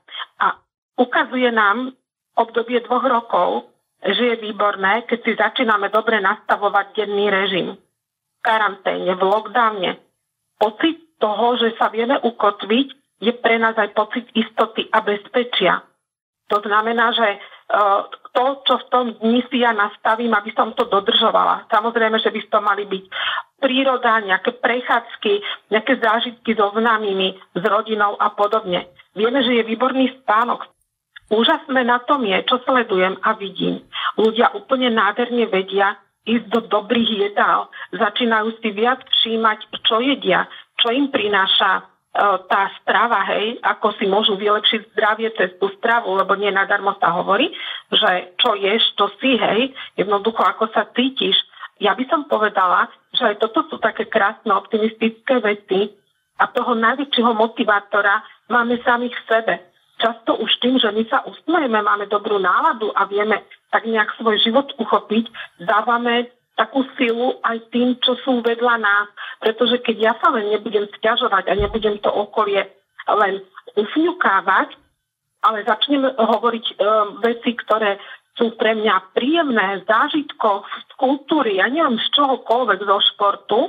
Ukazuje 0.99 1.47
nám 1.55 1.95
obdobie 2.35 2.83
dvoch 2.83 3.07
rokov, 3.07 3.71
že 4.03 4.35
je 4.35 4.43
výborné, 4.43 5.07
keď 5.07 5.19
si 5.23 5.31
začíname 5.35 5.87
dobre 5.91 6.19
nastavovať 6.19 6.95
denný 6.95 7.27
režim. 7.31 7.67
V 7.75 8.39
karanténe, 8.43 9.15
v 9.15 9.23
lockdowne. 9.23 9.91
Pocit 10.59 11.19
toho, 11.19 11.59
že 11.59 11.75
sa 11.75 11.91
vieme 11.91 12.15
ukotviť, 12.19 12.87
je 13.19 13.31
pre 13.35 13.59
nás 13.59 13.75
aj 13.75 13.91
pocit 13.91 14.27
istoty 14.31 14.87
a 14.91 15.03
bezpečia. 15.03 15.83
To 16.47 16.63
znamená, 16.63 17.11
že 17.11 17.27
e, 17.27 17.37
to, 18.31 18.63
čo 18.63 18.75
v 18.79 18.85
tom 18.87 19.05
dni 19.19 19.43
si 19.51 19.59
ja 19.59 19.75
nastavím, 19.75 20.31
aby 20.31 20.55
som 20.55 20.71
to 20.71 20.87
dodržovala. 20.87 21.67
Samozrejme, 21.67 22.15
že 22.23 22.31
by 22.31 22.39
to 22.47 22.59
mali 22.63 22.83
byť 22.87 23.03
príroda, 23.59 24.23
nejaké 24.23 24.55
prechádzky, 24.57 25.33
nejaké 25.69 25.99
zážitky 25.99 26.55
so 26.55 26.71
známymi, 26.71 27.35
s 27.35 27.63
rodinou 27.67 28.15
a 28.15 28.31
podobne. 28.31 28.87
Vieme, 29.13 29.43
že 29.43 29.59
je 29.59 29.67
výborný 29.67 30.23
spánok. 30.23 30.63
Úžasné 31.29 31.85
na 31.85 32.01
tom 32.01 32.25
je, 32.25 32.41
čo 32.49 32.57
sledujem 32.65 33.21
a 33.21 33.37
vidím. 33.37 33.85
Ľudia 34.17 34.49
úplne 34.57 34.89
nádherne 34.89 35.45
vedia 35.45 35.93
ísť 36.25 36.45
do 36.49 36.59
dobrých 36.65 37.29
jedál. 37.29 37.69
Začínajú 37.93 38.57
si 38.57 38.69
viac 38.73 39.05
všímať, 39.05 39.59
čo 39.85 40.01
jedia, 40.01 40.49
čo 40.81 40.89
im 40.89 41.13
prináša 41.13 41.69
e, 41.77 41.81
tá 42.49 42.73
strava, 42.81 43.21
hej, 43.29 43.61
ako 43.61 43.93
si 44.01 44.09
môžu 44.09 44.41
vylepšiť 44.41 44.97
zdravie 44.97 45.29
cez 45.37 45.53
tú 45.61 45.69
stravu, 45.77 46.17
lebo 46.17 46.33
nie 46.33 46.49
nadarmo 46.49 46.97
sa 46.97 47.13
hovorí, 47.13 47.53
že 47.93 48.33
čo 48.41 48.57
ješ, 48.57 48.81
to 48.97 49.13
si, 49.21 49.37
hej, 49.37 49.69
jednoducho 50.01 50.41
ako 50.41 50.73
sa 50.73 50.89
cítiš. 50.97 51.37
Ja 51.77 51.93
by 51.93 52.09
som 52.09 52.25
povedala, 52.25 52.89
že 53.13 53.33
aj 53.33 53.35
toto 53.37 53.69
sú 53.69 53.77
také 53.77 54.09
krásne 54.09 54.49
optimistické 54.51 55.39
veci 55.45 55.93
a 56.41 56.49
toho 56.49 56.73
najväčšieho 56.73 57.37
motivátora 57.37 58.25
máme 58.49 58.81
sami 58.81 59.13
v 59.13 59.19
sebe 59.29 59.68
často 59.99 60.39
už 60.39 60.51
tým, 60.63 60.79
že 60.79 60.89
my 60.89 61.03
sa 61.11 61.21
usmejeme, 61.27 61.83
máme 61.83 62.07
dobrú 62.07 62.39
náladu 62.39 62.89
a 62.95 63.05
vieme 63.05 63.43
tak 63.69 63.85
nejak 63.85 64.15
svoj 64.17 64.39
život 64.41 64.71
uchopiť, 64.79 65.29
dávame 65.61 66.31
takú 66.55 66.83
silu 66.99 67.39
aj 67.43 67.71
tým, 67.71 67.95
čo 68.03 68.19
sú 68.23 68.43
vedľa 68.43 68.75
nás. 68.79 69.07
Pretože 69.39 69.79
keď 69.79 69.95
ja 69.95 70.13
sa 70.19 70.31
len 70.35 70.51
nebudem 70.51 70.87
stiažovať 70.99 71.47
a 71.47 71.53
nebudem 71.55 71.99
to 72.03 72.11
okolie 72.11 72.67
len 73.07 73.43
ufňukávať, 73.79 74.75
ale 75.39 75.63
začnem 75.63 76.03
hovoriť 76.19 76.65
e, 76.67 76.73
veci, 77.23 77.55
ktoré 77.55 77.95
sú 78.35 78.55
pre 78.59 78.75
mňa 78.75 79.15
príjemné, 79.15 79.87
zážitko 79.87 80.67
z 80.67 80.91
kultúry, 80.99 81.63
ja 81.63 81.71
neviem 81.71 81.95
z 81.95 82.07
čohokoľvek 82.15 82.79
zo 82.83 82.97
športu, 83.15 83.59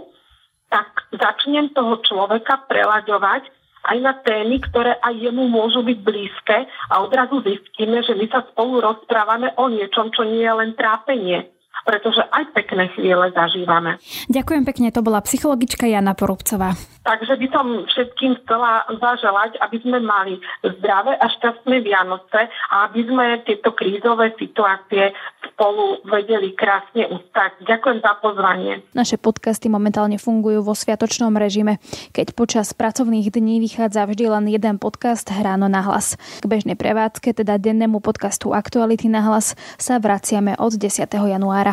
tak 0.70 1.10
začnem 1.14 1.74
toho 1.74 1.98
človeka 2.02 2.66
prelaďovať 2.70 3.59
aj 3.84 3.98
na 4.00 4.12
témy, 4.20 4.60
ktoré 4.68 5.00
aj 5.00 5.14
jemu 5.16 5.48
môžu 5.48 5.80
byť 5.80 5.98
blízke 6.04 6.56
a 6.68 6.94
odrazu 7.00 7.40
zistíme, 7.40 8.04
že 8.04 8.12
my 8.12 8.26
sa 8.28 8.44
spolu 8.52 8.84
rozprávame 8.84 9.56
o 9.56 9.72
niečom, 9.72 10.12
čo 10.12 10.28
nie 10.28 10.44
je 10.44 10.52
len 10.52 10.76
trápenie, 10.76 11.48
pretože 11.84 12.22
aj 12.30 12.52
pekné 12.56 12.88
chvíle 12.94 13.30
zažívame. 13.32 13.96
Ďakujem 14.28 14.62
pekne, 14.66 14.88
to 14.92 15.04
bola 15.04 15.22
psychologička 15.24 15.86
Jana 15.88 16.12
Porubcová. 16.12 16.74
Takže 17.00 17.32
by 17.40 17.48
som 17.48 17.66
všetkým 17.88 18.44
chcela 18.44 18.84
zaželať, 18.92 19.56
aby 19.64 19.76
sme 19.80 19.98
mali 20.04 20.36
zdravé 20.60 21.16
a 21.16 21.26
šťastné 21.32 21.80
Vianoce 21.80 22.46
a 22.46 22.92
aby 22.92 23.00
sme 23.08 23.40
tieto 23.48 23.72
krízové 23.72 24.36
situácie 24.36 25.16
spolu 25.48 26.04
vedeli 26.08 26.52
krásne 26.56 27.08
ustať. 27.08 27.64
Ďakujem 27.64 27.98
za 28.04 28.12
pozvanie. 28.20 28.84
Naše 28.92 29.16
podcasty 29.16 29.72
momentálne 29.72 30.16
fungujú 30.20 30.64
vo 30.64 30.76
sviatočnom 30.76 31.32
režime, 31.36 31.80
keď 32.16 32.32
počas 32.32 32.72
pracovných 32.72 33.28
dní 33.28 33.60
vychádza 33.60 34.08
vždy 34.08 34.24
len 34.28 34.44
jeden 34.48 34.76
podcast 34.80 35.28
Ráno 35.28 35.68
na 35.68 35.84
hlas. 35.84 36.16
K 36.40 36.44
bežnej 36.48 36.76
prevádzke, 36.76 37.36
teda 37.36 37.60
dennému 37.60 38.00
podcastu 38.00 38.52
Aktuality 38.56 39.08
na 39.12 39.24
hlas, 39.24 39.52
sa 39.76 40.00
vraciame 40.00 40.56
od 40.56 40.76
10. 40.76 41.04
januára. 41.08 41.69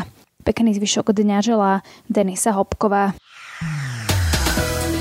Pekný 0.48 0.80
zvyšok 0.80 1.12
dňa 1.12 1.44
želá 1.44 1.84
Denisa 2.08 2.56
Hopková. 2.56 3.12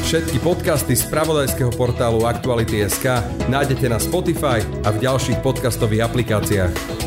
Všetky 0.02 0.42
podcasty 0.42 0.98
z 0.98 1.06
pravodajského 1.06 1.70
portálu 1.70 2.26
Aktuality.sk 2.26 3.22
nájdete 3.46 3.86
na 3.86 4.02
Spotify 4.02 4.58
a 4.82 4.90
v 4.90 5.06
ďalších 5.06 5.38
podcastových 5.46 6.10
aplikáciách. 6.10 7.05